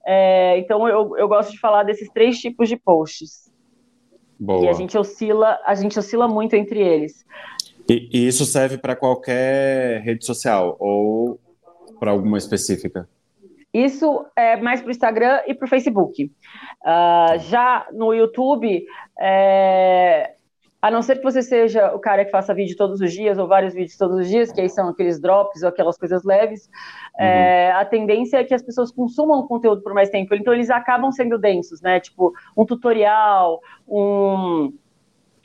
É, 0.07 0.57
então 0.57 0.89
eu, 0.89 1.15
eu 1.19 1.29
gosto 1.29 1.53
de 1.53 1.61
falar 1.61 1.83
desses 1.83 2.09
três 2.09 2.39
tipos 2.39 2.67
de 2.67 2.79
posts. 2.79 3.53
Boa. 4.41 4.65
E 4.65 4.69
a 4.71 4.73
gente 4.73 4.97
oscila, 4.97 5.59
a 5.67 5.75
gente 5.75 5.99
oscila 5.99 6.27
muito 6.27 6.55
entre 6.55 6.81
eles. 6.81 7.27
E, 7.87 8.09
e 8.11 8.27
isso 8.27 8.47
serve 8.47 8.79
para 8.79 8.97
qualquer 8.97 10.01
rede 10.01 10.25
social 10.25 10.79
ou 10.81 11.39
para 12.01 12.11
alguma 12.11 12.39
específica? 12.39 13.07
Isso 13.73 14.25
é 14.35 14.57
mais 14.57 14.81
para 14.81 14.89
o 14.89 14.91
Instagram 14.91 15.41
e 15.47 15.55
para 15.55 15.67
o 15.67 15.69
Facebook. 15.69 16.25
Uh, 16.25 17.39
já 17.39 17.87
no 17.93 18.15
YouTube, 18.15 18.85
é, 19.21 20.35
a 20.81 20.91
não 20.91 21.03
ser 21.03 21.17
que 21.17 21.25
você 21.25 21.43
seja 21.43 21.95
o 21.95 21.99
cara 21.99 22.25
que 22.25 22.31
faça 22.31 22.55
vídeo 22.55 22.77
todos 22.77 23.01
os 23.01 23.13
dias 23.13 23.37
ou 23.37 23.47
vários 23.47 23.75
vídeos 23.75 23.97
todos 23.97 24.21
os 24.21 24.29
dias, 24.29 24.51
que 24.51 24.61
aí 24.61 24.69
são 24.71 24.89
aqueles 24.89 25.21
drops 25.21 25.63
ou 25.63 25.69
aquelas 25.69 25.99
coisas 25.99 26.25
leves, 26.25 26.71
é, 27.19 27.25
uhum. 27.25 27.31
é, 27.31 27.73
a 27.73 27.85
tendência 27.85 28.39
é 28.39 28.45
que 28.45 28.55
as 28.55 28.63
pessoas 28.63 28.91
consumam 28.91 29.41
o 29.41 29.49
conteúdo 29.49 29.83
por 29.83 29.93
mais 29.93 30.09
tempo. 30.09 30.35
Então 30.35 30.55
eles 30.55 30.71
acabam 30.71 31.13
sendo 31.13 31.39
densos, 31.39 31.83
né? 31.83 32.01
Tipo 32.01 32.33
um 32.57 32.65
tutorial, 32.65 33.61
um 33.87 34.73
um 34.73 34.73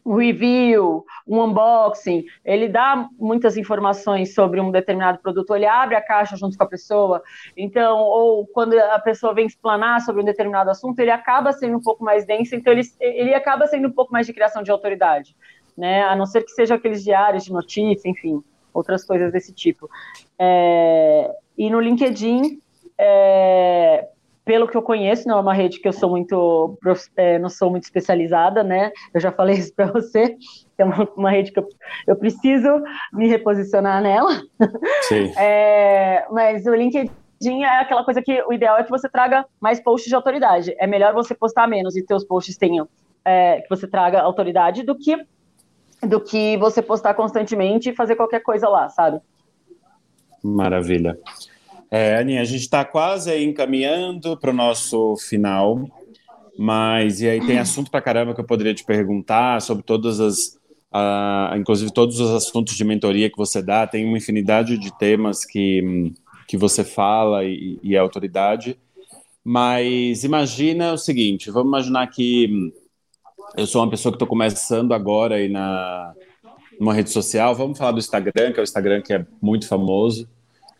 review, 0.05 1.05
um 1.27 1.41
unboxing, 1.41 2.25
ele 2.43 2.67
dá 2.67 3.07
muitas 3.17 3.55
informações 3.57 4.33
sobre 4.33 4.59
um 4.59 4.71
determinado 4.71 5.19
produto, 5.19 5.55
ele 5.55 5.65
abre 5.65 5.95
a 5.95 6.01
caixa 6.01 6.35
junto 6.35 6.57
com 6.57 6.63
a 6.63 6.67
pessoa, 6.67 7.21
então, 7.55 7.99
ou 7.99 8.45
quando 8.47 8.77
a 8.77 8.99
pessoa 8.99 9.33
vem 9.33 9.45
explanar 9.45 10.01
sobre 10.01 10.21
um 10.21 10.25
determinado 10.25 10.69
assunto, 10.69 10.99
ele 10.99 11.11
acaba 11.11 11.53
sendo 11.53 11.77
um 11.77 11.81
pouco 11.81 12.03
mais 12.03 12.25
denso, 12.25 12.55
então 12.55 12.73
ele, 12.73 12.83
ele 12.99 13.33
acaba 13.33 13.67
sendo 13.67 13.87
um 13.87 13.91
pouco 13.91 14.11
mais 14.11 14.27
de 14.27 14.33
criação 14.33 14.63
de 14.63 14.71
autoridade, 14.71 15.35
né, 15.77 16.03
a 16.03 16.15
não 16.15 16.25
ser 16.25 16.43
que 16.43 16.51
seja 16.51 16.75
aqueles 16.75 17.03
diários 17.03 17.45
de 17.45 17.51
notícia, 17.51 18.09
enfim, 18.09 18.43
outras 18.73 19.05
coisas 19.05 19.31
desse 19.31 19.53
tipo. 19.53 19.89
É, 20.37 21.31
e 21.57 21.69
no 21.69 21.79
LinkedIn, 21.79 22.59
é, 22.97 24.07
pelo 24.45 24.67
que 24.67 24.75
eu 24.75 24.81
conheço, 24.81 25.27
não 25.27 25.37
é 25.37 25.41
uma 25.41 25.53
rede 25.53 25.79
que 25.79 25.87
eu 25.87 25.93
sou 25.93 26.09
muito, 26.09 26.77
é, 27.15 27.39
não 27.39 27.49
sou 27.49 27.69
muito 27.69 27.83
especializada, 27.83 28.63
né? 28.63 28.91
Eu 29.13 29.19
já 29.19 29.31
falei 29.31 29.55
isso 29.57 29.73
para 29.73 29.85
você, 29.85 30.35
é 30.77 30.83
uma, 30.83 31.07
uma, 31.15 31.31
rede 31.31 31.51
que 31.51 31.59
eu, 31.59 31.67
eu, 32.07 32.15
preciso 32.15 32.69
me 33.13 33.27
reposicionar 33.27 34.01
nela. 34.01 34.41
Sim. 35.03 35.31
É, 35.37 36.25
mas 36.31 36.65
o 36.65 36.73
LinkedIn 36.73 37.63
é 37.63 37.79
aquela 37.79 38.03
coisa 38.03 38.21
que 38.21 38.41
o 38.43 38.53
ideal 38.53 38.77
é 38.77 38.83
que 38.83 38.89
você 38.89 39.09
traga 39.09 39.45
mais 39.59 39.79
posts 39.81 40.09
de 40.09 40.15
autoridade. 40.15 40.75
É 40.77 40.87
melhor 40.87 41.13
você 41.13 41.33
postar 41.33 41.67
menos 41.67 41.95
e 41.95 42.05
seus 42.05 42.23
posts 42.23 42.57
tenham 42.57 42.87
é, 43.25 43.61
que 43.61 43.69
você 43.69 43.87
traga 43.87 44.21
autoridade 44.21 44.83
do 44.83 44.95
que 44.95 45.17
do 46.01 46.19
que 46.19 46.57
você 46.57 46.81
postar 46.81 47.13
constantemente 47.13 47.89
e 47.89 47.95
fazer 47.95 48.15
qualquer 48.15 48.41
coisa 48.41 48.67
lá, 48.67 48.89
sabe? 48.89 49.21
Maravilha. 50.43 51.17
É, 51.95 52.17
Aninha, 52.17 52.41
a 52.41 52.43
gente 52.43 52.61
está 52.61 52.83
quase 52.83 53.29
aí 53.29 53.45
encaminhando 53.45 54.35
para 54.35 54.49
o 54.49 54.53
nosso 54.53 55.15
final, 55.15 55.87
mas 56.57 57.21
e 57.21 57.29
aí 57.29 57.45
tem 57.45 57.59
assunto 57.59 57.91
para 57.91 58.01
caramba 58.01 58.33
que 58.33 58.41
eu 58.41 58.45
poderia 58.45 58.73
te 58.73 58.83
perguntar 58.83 59.61
sobre 59.61 59.83
todas 59.83 60.19
as, 60.19 60.57
uh, 60.91 61.55
inclusive 61.55 61.93
todos 61.93 62.19
os 62.19 62.31
assuntos 62.31 62.75
de 62.75 62.83
mentoria 62.83 63.29
que 63.29 63.37
você 63.37 63.61
dá, 63.61 63.85
tem 63.85 64.07
uma 64.07 64.17
infinidade 64.17 64.75
de 64.75 64.91
temas 64.97 65.45
que, 65.45 66.11
que 66.47 66.57
você 66.57 66.83
fala 66.83 67.45
e, 67.45 67.77
e 67.83 67.95
é 67.95 67.99
autoridade, 67.99 68.75
mas 69.43 70.23
imagina 70.23 70.93
o 70.93 70.97
seguinte, 70.97 71.51
vamos 71.51 71.67
imaginar 71.67 72.07
que 72.07 72.73
eu 73.55 73.67
sou 73.67 73.83
uma 73.83 73.89
pessoa 73.91 74.11
que 74.11 74.15
estou 74.15 74.27
começando 74.27 74.95
agora 74.95 75.35
aí 75.35 75.47
na 75.47 76.11
numa 76.79 76.95
rede 76.95 77.11
social, 77.11 77.53
vamos 77.53 77.77
falar 77.77 77.91
do 77.91 77.99
Instagram, 77.99 78.51
que 78.51 78.59
é 78.59 78.61
o 78.61 78.63
Instagram 78.63 78.99
que 79.03 79.13
é 79.13 79.23
muito 79.39 79.67
famoso, 79.67 80.27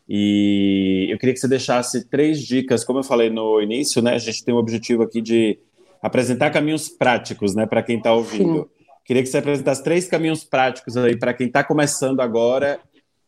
e 0.08 1.08
eu 1.10 1.18
queria 1.18 1.34
que 1.34 1.40
você 1.40 1.48
deixasse 1.48 2.08
três 2.10 2.40
dicas, 2.42 2.84
como 2.84 3.00
eu 3.00 3.04
falei 3.04 3.30
no 3.30 3.62
início, 3.62 4.02
né? 4.02 4.14
A 4.14 4.18
gente 4.18 4.44
tem 4.44 4.54
o 4.54 4.58
objetivo 4.58 5.04
aqui 5.04 5.22
de 5.22 5.58
apresentar 6.02 6.52
caminhos 6.52 6.90
práticos, 6.90 7.56
né, 7.56 7.66
para 7.66 7.82
quem 7.82 7.98
está 7.98 8.14
ouvindo. 8.14 8.64
Sim. 8.64 8.86
Queria 9.06 9.24
que 9.24 9.30
você 9.30 9.38
apresentasse 9.38 9.84
três 9.84 10.08
caminhos 10.08 10.44
práticos 10.44 10.98
aí 10.98 11.18
para 11.18 11.34
quem 11.34 11.48
está 11.48 11.64
começando 11.64 12.20
agora 12.20 12.80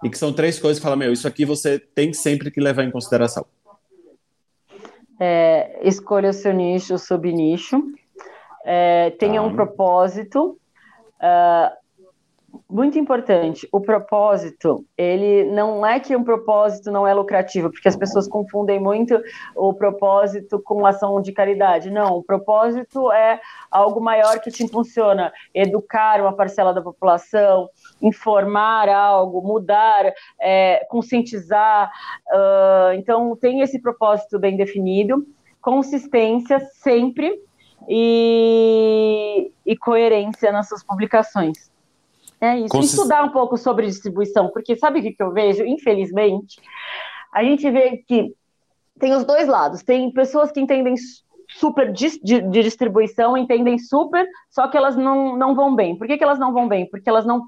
e 0.04 0.10
que 0.10 0.18
são 0.18 0.34
três 0.34 0.60
coisas 0.60 0.80
que 0.80 0.84
fala, 0.84 0.96
meu, 0.96 1.12
isso 1.12 1.28
aqui 1.28 1.46
você 1.46 1.80
tem 1.80 2.14
sempre 2.14 2.52
que 2.52 2.60
levar 2.60 2.84
em 2.84 2.92
consideração. 2.92 3.46
É, 5.20 5.88
escolha 5.88 6.30
o 6.30 6.34
seu 6.34 6.54
nicho, 6.54 6.98
subnicho. 6.98 7.82
É, 8.66 9.12
tenha 9.12 9.42
tá. 9.42 9.48
um 9.48 9.54
propósito. 9.54 10.60
Uh, 11.16 11.85
muito 12.70 12.98
importante, 12.98 13.68
o 13.72 13.80
propósito, 13.80 14.86
ele 14.98 15.44
não 15.52 15.86
é 15.86 16.00
que 16.00 16.16
um 16.16 16.24
propósito 16.24 16.92
não 16.92 17.08
é 17.08 17.14
lucrativo, 17.14 17.72
porque 17.72 17.88
as 17.88 17.96
pessoas 17.96 18.28
confundem 18.28 18.80
muito 18.80 19.22
o 19.56 19.74
propósito 19.74 20.62
com 20.64 20.86
ação 20.86 21.22
de 21.22 21.32
caridade. 21.32 21.90
Não, 21.90 22.18
o 22.18 22.24
propósito 22.24 23.12
é 23.12 23.40
algo 23.70 24.02
maior 24.02 24.40
que 24.40 24.52
te 24.52 24.64
impulsiona, 24.64 25.32
educar 25.54 26.22
uma 26.22 26.36
parcela 26.36 26.74
da 26.74 26.82
população, 26.82 27.70
informar 28.02 28.90
algo, 28.90 29.42
mudar, 29.42 30.14
é, 30.40 30.86
conscientizar. 30.90 31.92
Uh, 32.32 32.94
então, 32.96 33.36
tem 33.36 33.62
esse 33.62 33.82
propósito 33.82 34.40
bem 34.40 34.58
definido, 34.58 35.26
consistência 35.62 36.60
sempre 36.60 37.40
e, 37.88 39.52
e 39.66 39.78
coerência 39.78 40.52
nas 40.52 40.68
suas 40.68 40.84
publicações. 40.84 41.75
É 42.40 42.58
isso. 42.60 42.70
Consist... 42.70 42.96
Estudar 42.96 43.24
um 43.24 43.30
pouco 43.30 43.58
sobre 43.58 43.86
distribuição, 43.86 44.50
porque 44.50 44.76
sabe 44.76 45.00
o 45.00 45.02
que, 45.02 45.16
eu 45.20 45.32
vejo? 45.32 45.64
Infelizmente, 45.64 46.62
a 47.34 47.44
gente 47.44 47.70
vê 47.70 47.98
que 47.98 48.34
tem 49.00 49.14
os 49.14 49.26
dois 49.26 49.48
lados. 49.48 49.84
Tem 49.84 50.12
pessoas 50.12 50.52
que 50.52 50.60
entendem 50.60 50.96
super 51.48 51.92
de, 51.92 52.20
de, 52.22 52.42
de, 52.42 52.64
distribuição, 52.64 53.38
entendem 53.38 53.78
super, 53.78 54.28
só 54.50 54.68
que 54.68 54.78
elas 54.78 54.96
não, 54.96 55.38
não 55.38 55.56
vão 55.56 55.76
bem. 55.76 55.98
Por 55.98 56.08
que, 56.08 56.18
que 56.18 56.24
elas 56.24 56.40
não 56.40 56.54
vão 56.54 56.68
bem? 56.68 56.90
Porque 56.90 57.10
elas 57.10 57.26
não, 57.26 57.48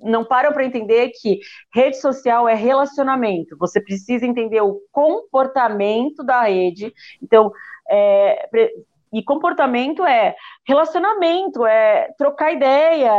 não 0.00 0.24
param 0.24 0.52
para 0.52 0.64
entender 0.64 1.10
que 1.20 1.40
rede 1.72 2.00
social 2.00 2.48
é 2.48 2.54
relacionamento. 2.54 3.56
Você 3.58 3.80
precisa 3.80 4.26
entender 4.26 4.60
o 4.60 4.80
comportamento 4.90 6.22
da 6.24 6.42
rede. 6.42 6.92
Então, 7.22 7.52
é, 7.88 8.48
e 9.12 9.22
comportamento 9.22 10.04
é 10.04 10.34
relacionamento, 10.66 11.64
é 11.64 12.12
trocar 12.18 12.52
ideia, 12.52 13.10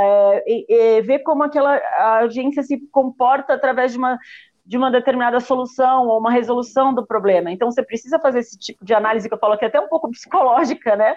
é, 0.45 0.97
é 0.97 1.02
ver 1.02 1.19
como 1.19 1.43
aquela 1.43 1.82
agência 2.19 2.62
se 2.62 2.78
comporta 2.91 3.54
através 3.54 3.93
de 3.93 3.97
uma, 3.97 4.19
de 4.65 4.78
uma 4.78 4.91
determinada 4.91 5.39
solução 5.39 6.08
ou 6.08 6.19
uma 6.19 6.32
resolução 6.32 6.93
do 6.93 7.06
problema. 7.06 7.52
Então 7.52 7.71
você 7.71 7.82
precisa 7.82 8.19
fazer 8.19 8.39
esse 8.39 8.58
tipo 8.58 8.84
de 8.84 8.93
análise 8.93 9.28
que 9.28 9.34
eu 9.34 9.39
falo 9.39 9.58
que 9.58 9.65
é 9.65 9.67
até 9.67 9.80
um 9.80 9.88
pouco 9.88 10.10
psicológica, 10.12 10.95
né? 10.95 11.15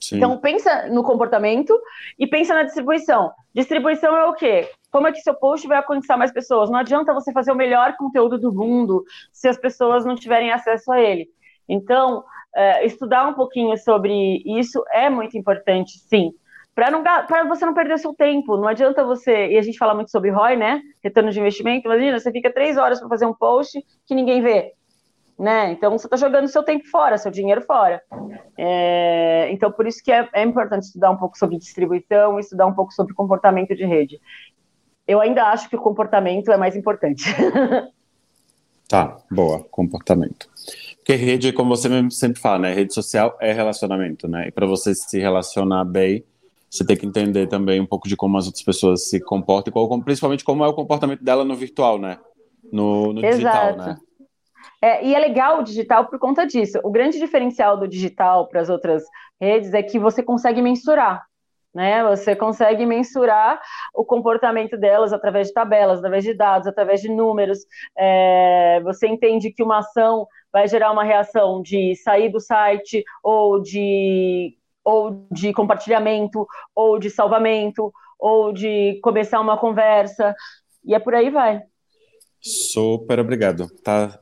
Sim. 0.00 0.16
Então 0.16 0.36
pensa 0.38 0.88
no 0.88 1.02
comportamento 1.02 1.78
e 2.18 2.26
pensa 2.26 2.54
na 2.54 2.62
distribuição. 2.62 3.32
Distribuição 3.54 4.16
é 4.16 4.24
o 4.24 4.34
quê? 4.34 4.68
Como 4.90 5.06
é 5.06 5.12
que 5.12 5.20
seu 5.20 5.34
post 5.34 5.66
vai 5.66 5.78
alcançar 5.78 6.16
mais 6.16 6.32
pessoas? 6.32 6.70
Não 6.70 6.78
adianta 6.78 7.14
você 7.14 7.32
fazer 7.32 7.52
o 7.52 7.56
melhor 7.56 7.96
conteúdo 7.96 8.38
do 8.38 8.52
mundo 8.52 9.04
se 9.32 9.48
as 9.48 9.56
pessoas 9.56 10.04
não 10.04 10.14
tiverem 10.14 10.52
acesso 10.52 10.92
a 10.92 11.00
ele. 11.00 11.28
Então, 11.68 12.22
uh, 12.56 12.84
estudar 12.84 13.26
um 13.26 13.34
pouquinho 13.34 13.76
sobre 13.78 14.42
isso 14.44 14.82
é 14.92 15.10
muito 15.10 15.36
importante, 15.36 15.98
sim. 15.98 16.32
Para 16.74 17.44
você 17.44 17.64
não 17.64 17.72
perder 17.72 17.98
seu 17.98 18.12
tempo, 18.12 18.56
não 18.56 18.66
adianta 18.66 19.04
você 19.04 19.52
e 19.52 19.58
a 19.58 19.62
gente 19.62 19.78
fala 19.78 19.94
muito 19.94 20.10
sobre 20.10 20.30
ROI, 20.30 20.56
né? 20.56 20.82
Retorno 21.02 21.30
de 21.30 21.38
investimento. 21.38 21.86
Imagina, 21.86 22.18
você 22.18 22.32
fica 22.32 22.52
três 22.52 22.76
horas 22.76 22.98
para 22.98 23.08
fazer 23.08 23.26
um 23.26 23.34
post 23.34 23.80
que 24.04 24.14
ninguém 24.14 24.42
vê, 24.42 24.72
né? 25.38 25.70
Então 25.70 25.92
você 25.92 26.08
está 26.08 26.16
jogando 26.16 26.48
seu 26.48 26.64
tempo 26.64 26.84
fora, 26.88 27.16
seu 27.16 27.30
dinheiro 27.30 27.62
fora. 27.62 28.02
É, 28.58 29.48
então 29.52 29.70
por 29.70 29.86
isso 29.86 30.02
que 30.02 30.10
é, 30.10 30.28
é 30.32 30.42
importante 30.42 30.82
estudar 30.82 31.12
um 31.12 31.16
pouco 31.16 31.38
sobre 31.38 31.58
distribuição, 31.58 32.40
estudar 32.40 32.66
um 32.66 32.74
pouco 32.74 32.92
sobre 32.92 33.14
comportamento 33.14 33.72
de 33.76 33.84
rede. 33.84 34.20
Eu 35.06 35.20
ainda 35.20 35.44
acho 35.50 35.68
que 35.68 35.76
o 35.76 35.80
comportamento 35.80 36.50
é 36.50 36.56
mais 36.56 36.74
importante. 36.74 37.24
Tá, 38.86 39.16
boa, 39.30 39.64
comportamento. 39.70 40.48
Porque 41.04 41.16
rede, 41.16 41.52
como 41.52 41.76
você 41.76 41.86
mesmo 41.86 42.10
sempre 42.10 42.40
fala, 42.40 42.60
né? 42.60 42.72
Rede 42.72 42.94
social 42.94 43.36
é 43.38 43.52
relacionamento, 43.52 44.26
né? 44.26 44.48
E 44.48 44.50
para 44.50 44.66
você 44.66 44.94
se 44.94 45.18
relacionar 45.18 45.84
bem, 45.84 46.24
você 46.70 46.82
tem 46.82 46.96
que 46.96 47.04
entender 47.04 47.46
também 47.46 47.78
um 47.78 47.84
pouco 47.84 48.08
de 48.08 48.16
como 48.16 48.38
as 48.38 48.46
outras 48.46 48.64
pessoas 48.64 49.10
se 49.10 49.20
comportam, 49.20 49.70
e 49.70 49.72
qual, 49.72 50.02
principalmente 50.02 50.42
como 50.42 50.64
é 50.64 50.66
o 50.66 50.72
comportamento 50.72 51.22
dela 51.22 51.44
no 51.44 51.54
virtual, 51.54 51.98
né? 51.98 52.18
No, 52.72 53.12
no 53.12 53.20
digital, 53.20 53.76
né? 53.76 53.98
É, 54.80 55.06
e 55.06 55.14
é 55.14 55.18
legal 55.18 55.60
o 55.60 55.62
digital 55.62 56.06
por 56.06 56.18
conta 56.18 56.46
disso. 56.46 56.80
O 56.82 56.90
grande 56.90 57.18
diferencial 57.18 57.78
do 57.78 57.86
digital 57.86 58.48
para 58.48 58.62
as 58.62 58.70
outras 58.70 59.02
redes 59.38 59.74
é 59.74 59.82
que 59.82 59.98
você 59.98 60.22
consegue 60.22 60.62
mensurar. 60.62 61.22
Né? 61.74 62.04
Você 62.04 62.36
consegue 62.36 62.86
mensurar 62.86 63.60
o 63.92 64.04
comportamento 64.04 64.76
delas 64.76 65.12
através 65.12 65.48
de 65.48 65.54
tabelas, 65.54 65.98
através 65.98 66.22
de 66.22 66.32
dados, 66.32 66.68
através 66.68 67.00
de 67.00 67.08
números. 67.08 67.58
É, 67.98 68.80
você 68.84 69.08
entende 69.08 69.50
que 69.50 69.62
uma 69.62 69.78
ação 69.78 70.26
vai 70.52 70.68
gerar 70.68 70.92
uma 70.92 71.02
reação 71.02 71.60
de 71.60 71.96
sair 71.96 72.28
do 72.28 72.40
site 72.40 73.02
ou 73.22 73.60
de 73.60 74.56
ou 74.84 75.26
de 75.32 75.50
compartilhamento 75.54 76.46
ou 76.74 76.98
de 76.98 77.08
salvamento 77.08 77.90
ou 78.18 78.52
de 78.52 79.00
começar 79.02 79.40
uma 79.40 79.56
conversa 79.56 80.34
e 80.84 80.94
é 80.94 80.98
por 80.98 81.14
aí 81.14 81.30
vai. 81.30 81.62
Super 82.40 83.18
obrigado. 83.18 83.66
Tá, 83.82 84.20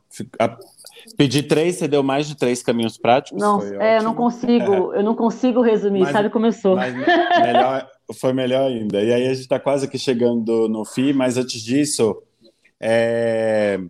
Pedir 1.16 1.44
três, 1.44 1.76
você 1.76 1.88
deu 1.88 2.02
mais 2.02 2.26
de 2.26 2.36
três 2.36 2.62
caminhos 2.62 2.96
práticos. 2.96 3.40
Não, 3.40 3.62
é, 3.80 3.98
eu 3.98 4.02
não 4.02 4.14
consigo, 4.14 4.94
eu 4.94 5.02
não 5.02 5.14
consigo 5.14 5.60
resumir, 5.60 6.00
mas, 6.00 6.12
sabe 6.12 6.30
como 6.30 6.46
eu 6.46 6.52
sou. 6.52 6.76
melhor, 6.76 7.88
foi 8.14 8.32
melhor 8.32 8.70
ainda. 8.70 9.02
E 9.02 9.12
aí 9.12 9.26
a 9.26 9.34
gente 9.34 9.42
está 9.42 9.58
quase 9.58 9.88
que 9.88 9.98
chegando 9.98 10.68
no 10.68 10.84
fim, 10.84 11.12
mas 11.12 11.36
antes 11.36 11.60
disso, 11.60 12.22
é, 12.80 13.80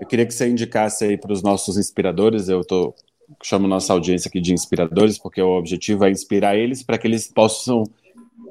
eu 0.00 0.06
queria 0.06 0.26
que 0.26 0.34
você 0.34 0.48
indicasse 0.48 1.04
aí 1.04 1.16
para 1.16 1.32
os 1.32 1.42
nossos 1.42 1.76
inspiradores, 1.76 2.48
eu 2.48 2.64
tô, 2.64 2.94
chamo 3.42 3.66
nossa 3.66 3.92
audiência 3.92 4.28
aqui 4.28 4.40
de 4.40 4.52
inspiradores, 4.52 5.18
porque 5.18 5.42
o 5.42 5.58
objetivo 5.58 6.04
é 6.04 6.10
inspirar 6.10 6.56
eles 6.56 6.82
para 6.82 6.98
que 6.98 7.06
eles 7.06 7.28
possam 7.28 7.84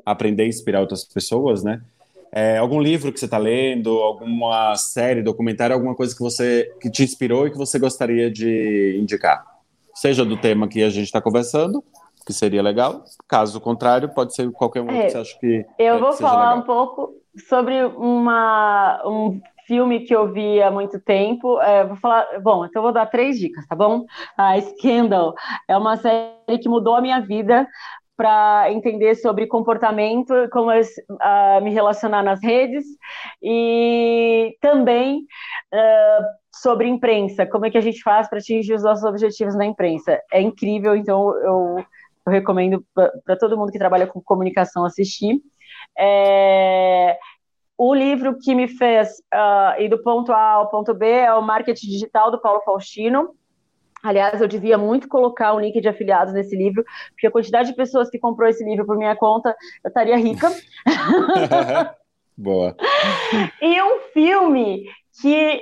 aprender 0.05 0.43
a 0.43 0.47
inspirar 0.47 0.81
outras 0.81 1.03
pessoas, 1.03 1.63
né? 1.63 1.81
É, 2.31 2.57
algum 2.57 2.81
livro 2.81 3.11
que 3.11 3.19
você 3.19 3.25
está 3.25 3.37
lendo, 3.37 3.97
alguma 3.99 4.75
série, 4.75 5.21
documentário, 5.21 5.73
alguma 5.73 5.95
coisa 5.95 6.15
que 6.15 6.21
você 6.21 6.71
que 6.81 6.89
te 6.89 7.03
inspirou 7.03 7.47
e 7.47 7.51
que 7.51 7.57
você 7.57 7.79
gostaria 7.79 8.29
de 8.29 8.97
indicar? 8.99 9.45
Seja 9.93 10.23
do 10.23 10.37
tema 10.37 10.67
que 10.67 10.83
a 10.83 10.89
gente 10.89 11.05
está 11.05 11.21
conversando, 11.21 11.83
que 12.25 12.33
seria 12.33 12.61
legal. 12.61 13.03
Caso 13.27 13.59
contrário, 13.59 14.13
pode 14.13 14.35
ser 14.35 14.51
qualquer 14.51 14.81
um 14.81 14.89
é, 14.89 15.05
que 15.05 15.11
você 15.11 15.17
acha 15.17 15.39
que. 15.39 15.65
Eu 15.79 15.95
é, 15.95 15.99
vou 15.99 16.11
que 16.11 16.17
falar 16.17 16.49
legal. 16.49 16.59
um 16.59 16.61
pouco 16.63 17.13
sobre 17.49 17.83
uma, 17.83 19.01
um 19.05 19.41
filme 19.65 20.01
que 20.01 20.15
eu 20.15 20.31
vi 20.31 20.61
há 20.61 20.69
muito 20.69 20.99
tempo. 20.99 21.59
É, 21.61 21.85
vou 21.85 21.97
falar, 21.97 22.25
bom, 22.41 22.65
então 22.65 22.81
vou 22.81 22.91
dar 22.91 23.05
três 23.05 23.39
dicas, 23.39 23.65
tá 23.67 23.75
bom? 23.75 24.05
A 24.37 24.59
Scandal 24.59 25.33
é 25.67 25.77
uma 25.77 25.97
série 25.97 26.59
que 26.61 26.69
mudou 26.69 26.95
a 26.95 27.01
minha 27.01 27.19
vida 27.19 27.67
para 28.17 28.71
entender 28.71 29.13
sobre 29.13 29.45
comportamento, 29.45 30.33
como 30.51 30.71
uh, 30.71 31.63
me 31.63 31.71
relacionar 31.71 32.23
nas 32.23 32.41
redes 32.41 32.83
e 33.41 34.57
também 34.59 35.19
uh, 35.71 36.23
sobre 36.53 36.87
imprensa, 36.87 37.45
como 37.45 37.67
é 37.67 37.69
que 37.69 37.77
a 37.77 37.81
gente 37.81 38.01
faz 38.01 38.27
para 38.27 38.39
atingir 38.39 38.73
os 38.73 38.83
nossos 38.83 39.05
objetivos 39.05 39.55
na 39.55 39.67
imprensa. 39.67 40.19
É 40.33 40.41
incrível, 40.41 40.95
então 40.95 41.29
eu, 41.37 41.85
eu 42.25 42.31
recomendo 42.31 42.83
para 42.93 43.37
todo 43.37 43.55
mundo 43.55 43.71
que 43.71 43.77
trabalha 43.77 44.07
com 44.07 44.19
comunicação 44.19 44.83
assistir. 44.83 45.39
É, 45.97 47.17
o 47.77 47.93
livro 47.93 48.39
que 48.39 48.55
me 48.55 48.67
fez 48.67 49.09
uh, 49.31 49.79
ir 49.79 49.89
do 49.89 50.01
ponto 50.01 50.31
A 50.31 50.53
ao 50.53 50.69
ponto 50.69 50.95
B 50.95 51.07
é 51.07 51.33
o 51.35 51.43
Marketing 51.43 51.87
Digital 51.87 52.31
do 52.31 52.41
Paulo 52.41 52.61
Faustino. 52.65 53.35
Aliás, 54.07 54.39
eu 54.41 54.47
devia 54.47 54.77
muito 54.77 55.07
colocar 55.07 55.53
um 55.53 55.59
link 55.59 55.79
de 55.81 55.87
afiliados 55.87 56.33
nesse 56.33 56.55
livro, 56.55 56.83
porque 57.11 57.27
a 57.27 57.31
quantidade 57.31 57.69
de 57.69 57.75
pessoas 57.75 58.09
que 58.09 58.17
comprou 58.17 58.47
esse 58.47 58.63
livro 58.63 58.85
por 58.85 58.97
minha 58.97 59.15
conta, 59.15 59.55
eu 59.83 59.89
estaria 59.89 60.17
rica. 60.17 60.49
Boa. 62.37 62.75
E 63.61 63.81
um 63.81 63.99
filme 64.13 64.85
que 65.21 65.61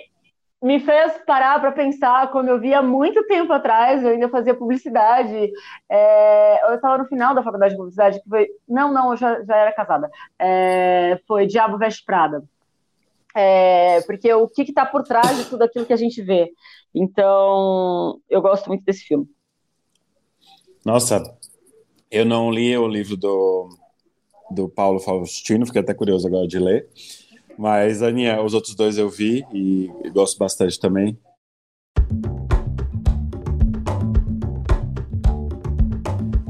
me 0.62 0.80
fez 0.80 1.14
parar 1.26 1.60
para 1.60 1.72
pensar, 1.72 2.32
como 2.32 2.50
eu 2.50 2.60
via 2.60 2.82
muito 2.82 3.26
tempo 3.28 3.54
atrás, 3.54 4.04
eu 4.04 4.10
ainda 4.10 4.30
fazia 4.30 4.56
publicidade, 4.56 5.52
é, 5.90 6.70
eu 6.70 6.76
estava 6.76 6.98
no 6.98 7.06
final 7.06 7.34
da 7.36 7.44
faculdade 7.44 7.74
de 7.74 7.78
publicidade, 7.78 8.22
que 8.22 8.30
foi, 8.30 8.48
não, 8.68 8.92
não, 8.92 9.12
eu 9.12 9.18
já, 9.18 9.44
já 9.44 9.56
era 9.56 9.72
casada, 9.72 10.10
é, 10.40 11.20
foi 11.28 11.46
Diabo 11.46 11.78
Veste 11.78 12.04
Prada. 12.04 12.44
É, 13.38 14.02
porque 14.08 14.34
o 14.34 14.48
que 14.48 14.62
está 14.62 14.86
por 14.86 15.04
trás 15.04 15.38
de 15.38 15.46
tudo 15.46 15.64
aquilo 15.64 15.86
que 15.86 15.92
a 15.92 15.98
gente 15.98 16.22
vê. 16.22 16.50
Então, 16.96 18.22
eu 18.30 18.42
gosto 18.42 18.68
muito 18.68 18.86
desse 18.86 19.04
filme. 19.04 19.28
Nossa, 20.86 21.22
eu 22.10 22.24
não 22.26 22.50
li 22.50 22.78
o 22.78 22.88
livro 22.88 23.18
do, 23.18 23.68
do 24.50 24.70
Paulo 24.70 25.02
Faustino, 25.02 25.66
fiquei 25.66 25.82
até 25.82 25.94
curioso 25.94 26.26
agora 26.26 26.48
de 26.48 26.58
ler. 26.58 26.88
Mas, 27.58 28.02
Aninha, 28.02 28.42
os 28.42 28.54
outros 28.54 28.76
dois 28.76 28.98
eu 28.98 29.10
vi 29.10 29.46
e 29.54 29.92
gosto 30.14 30.38
bastante 30.38 30.80
também. 30.80 31.18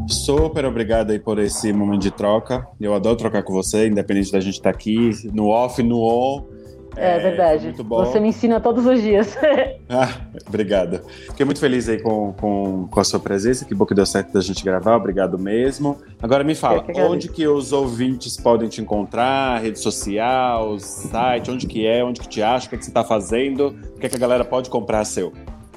Super 0.07 0.65
obrigado 0.65 1.09
aí 1.09 1.19
por 1.19 1.39
esse 1.39 1.73
momento 1.73 2.01
de 2.01 2.11
troca. 2.11 2.67
Eu 2.79 2.93
adoro 2.93 3.15
trocar 3.15 3.41
com 3.41 3.53
você, 3.53 3.87
independente 3.87 4.31
da 4.31 4.39
gente 4.39 4.55
estar 4.55 4.71
tá 4.71 4.75
aqui, 4.75 5.09
no 5.31 5.47
off, 5.47 5.81
no 5.81 6.01
on. 6.01 6.54
É, 6.95 7.17
é 7.17 7.19
verdade. 7.19 7.65
Muito 7.65 7.83
bom. 7.83 8.05
Você 8.05 8.19
me 8.19 8.29
ensina 8.29 8.59
todos 8.59 8.85
os 8.85 9.01
dias. 9.01 9.37
ah, 9.89 10.09
obrigado. 10.47 11.01
Fiquei 11.27 11.45
muito 11.45 11.59
feliz 11.59 11.87
aí 11.89 12.01
com, 12.01 12.33
com, 12.33 12.87
com 12.89 12.99
a 12.99 13.03
sua 13.03 13.19
presença. 13.19 13.65
Que 13.65 13.75
bom 13.75 13.85
que 13.85 13.93
deu 13.93 14.05
certo 14.05 14.33
da 14.33 14.41
gente 14.41 14.63
gravar. 14.63 14.95
Obrigado 14.95 15.37
mesmo. 15.37 15.97
Agora 16.21 16.43
me 16.43 16.55
fala, 16.55 16.83
que 16.83 16.99
onde 17.01 17.29
que 17.29 17.47
os 17.47 17.71
ouvintes 17.73 18.37
podem 18.37 18.69
te 18.69 18.81
encontrar? 18.81 19.61
Rede 19.61 19.79
social, 19.79 20.79
site, 20.79 21.51
onde 21.51 21.67
que 21.67 21.85
é, 21.85 22.03
onde 22.03 22.21
que 22.21 22.27
te 22.27 22.41
acha, 22.41 22.67
o 22.67 22.69
que, 22.69 22.75
é 22.75 22.77
que 22.77 22.85
você 22.85 22.91
está 22.91 23.03
fazendo? 23.03 23.75
O 23.95 23.99
que, 23.99 24.05
é 24.05 24.09
que 24.09 24.15
a 24.15 24.19
galera 24.19 24.43
pode 24.43 24.69
comprar 24.69 25.03
seu, 25.05 25.33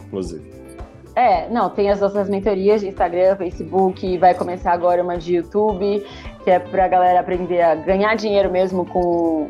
inclusive? 0.07 0.59
É, 1.14 1.49
não, 1.49 1.69
tem 1.69 1.91
as 1.91 2.01
nossas 2.01 2.29
mentorias 2.29 2.81
de 2.81 2.87
Instagram, 2.87 3.35
Facebook, 3.35 4.16
vai 4.19 4.35
começar 4.35 4.73
agora 4.73 5.03
uma 5.03 5.19
de 5.19 5.35
YouTube, 5.35 6.07
que 6.45 6.51
é 6.51 6.61
pra 6.61 6.87
galera 6.87 7.19
aprender 7.19 7.61
a 7.61 7.75
ganhar 7.75 8.14
dinheiro 8.14 8.49
mesmo 8.53 8.87
com 8.87 9.49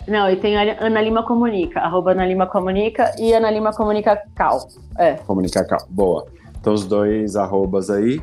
Não, 0.07 0.29
e 0.29 0.35
tem 0.35 0.55
a 0.57 0.85
Ana 0.85 1.01
Lima 1.01 1.23
Comunica, 1.23 1.79
arroba 1.79 2.11
Ana 2.11 2.23
Lima 2.23 2.45
Comunica 2.45 3.15
e 3.17 3.33
Ana 3.33 3.49
Lima 3.49 3.73
Comunica 3.73 4.15
Cal. 4.35 4.59
É. 4.95 5.13
Comunica 5.13 5.65
Cal, 5.65 5.87
boa. 5.89 6.27
Então, 6.61 6.71
os 6.71 6.85
dois 6.85 7.35
arrobas 7.35 7.89
aí. 7.89 8.21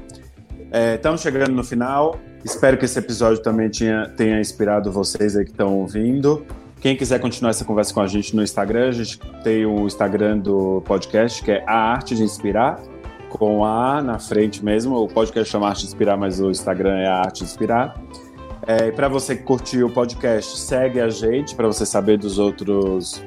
Estamos 0.94 1.20
é, 1.20 1.22
chegando 1.24 1.50
no 1.50 1.64
final. 1.64 2.14
Espero 2.44 2.78
que 2.78 2.84
esse 2.84 3.00
episódio 3.00 3.42
também 3.42 3.68
tinha, 3.68 4.08
tenha 4.16 4.38
inspirado 4.38 4.92
vocês 4.92 5.36
aí 5.36 5.44
que 5.44 5.50
estão 5.50 5.80
ouvindo. 5.80 6.46
Quem 6.80 6.94
quiser 6.94 7.18
continuar 7.20 7.50
essa 7.50 7.64
conversa 7.64 7.92
com 7.92 8.00
a 8.00 8.06
gente 8.06 8.36
no 8.36 8.42
Instagram, 8.42 8.88
a 8.88 8.92
gente 8.92 9.18
tem 9.42 9.64
o 9.64 9.86
Instagram 9.86 10.38
do 10.38 10.82
podcast, 10.82 11.42
que 11.42 11.50
é 11.50 11.64
A 11.66 11.92
Arte 11.92 12.14
de 12.14 12.22
Inspirar, 12.22 12.80
com 13.30 13.64
A 13.64 14.02
na 14.02 14.18
frente 14.18 14.64
mesmo. 14.64 14.96
O 14.96 15.08
podcast 15.08 15.50
chama 15.50 15.68
Arte 15.68 15.80
de 15.80 15.86
Inspirar, 15.86 16.16
mas 16.16 16.38
o 16.38 16.50
Instagram 16.50 16.98
é 16.98 17.06
A 17.06 17.16
Arte 17.16 17.38
de 17.38 17.44
Inspirar. 17.44 18.00
É, 18.66 18.90
para 18.90 19.08
você 19.08 19.34
que 19.34 19.42
curtiu 19.42 19.86
o 19.86 19.90
podcast, 19.90 20.58
segue 20.58 21.00
a 21.00 21.08
gente 21.08 21.54
para 21.54 21.66
você 21.66 21.86
saber 21.86 22.18
dos 22.18 22.38
outros, 22.38 23.22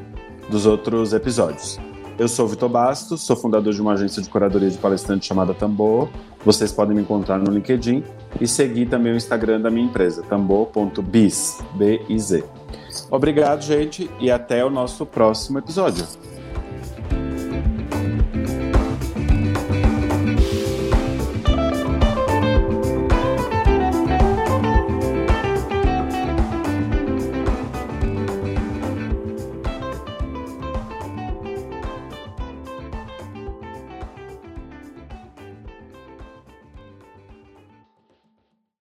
dos 0.49 0.65
outros 0.65 1.11
episódios. 1.11 1.79
Eu 2.19 2.27
sou 2.27 2.45
o 2.45 2.49
Vitor 2.49 2.69
Bastos, 2.69 3.21
sou 3.21 3.35
fundador 3.35 3.73
de 3.73 3.81
uma 3.81 3.93
agência 3.93 4.21
de 4.21 4.29
curadoria 4.29 4.69
de 4.69 4.77
palestrantes 4.77 5.27
chamada 5.27 5.53
Tambor. 5.53 6.09
Vocês 6.45 6.71
podem 6.71 6.95
me 6.95 7.01
encontrar 7.01 7.39
no 7.39 7.49
LinkedIn 7.49 8.03
e 8.39 8.47
seguir 8.47 8.87
também 8.87 9.13
o 9.13 9.15
Instagram 9.15 9.61
da 9.61 9.71
minha 9.71 9.85
empresa, 9.85 10.21
tambor.biz, 10.23 11.63
B-I-Z. 11.75 12.58
Obrigado, 13.09 13.61
gente, 13.61 14.09
e 14.19 14.29
até 14.29 14.63
o 14.63 14.69
nosso 14.69 15.05
próximo 15.05 15.59
episódio. 15.59 16.05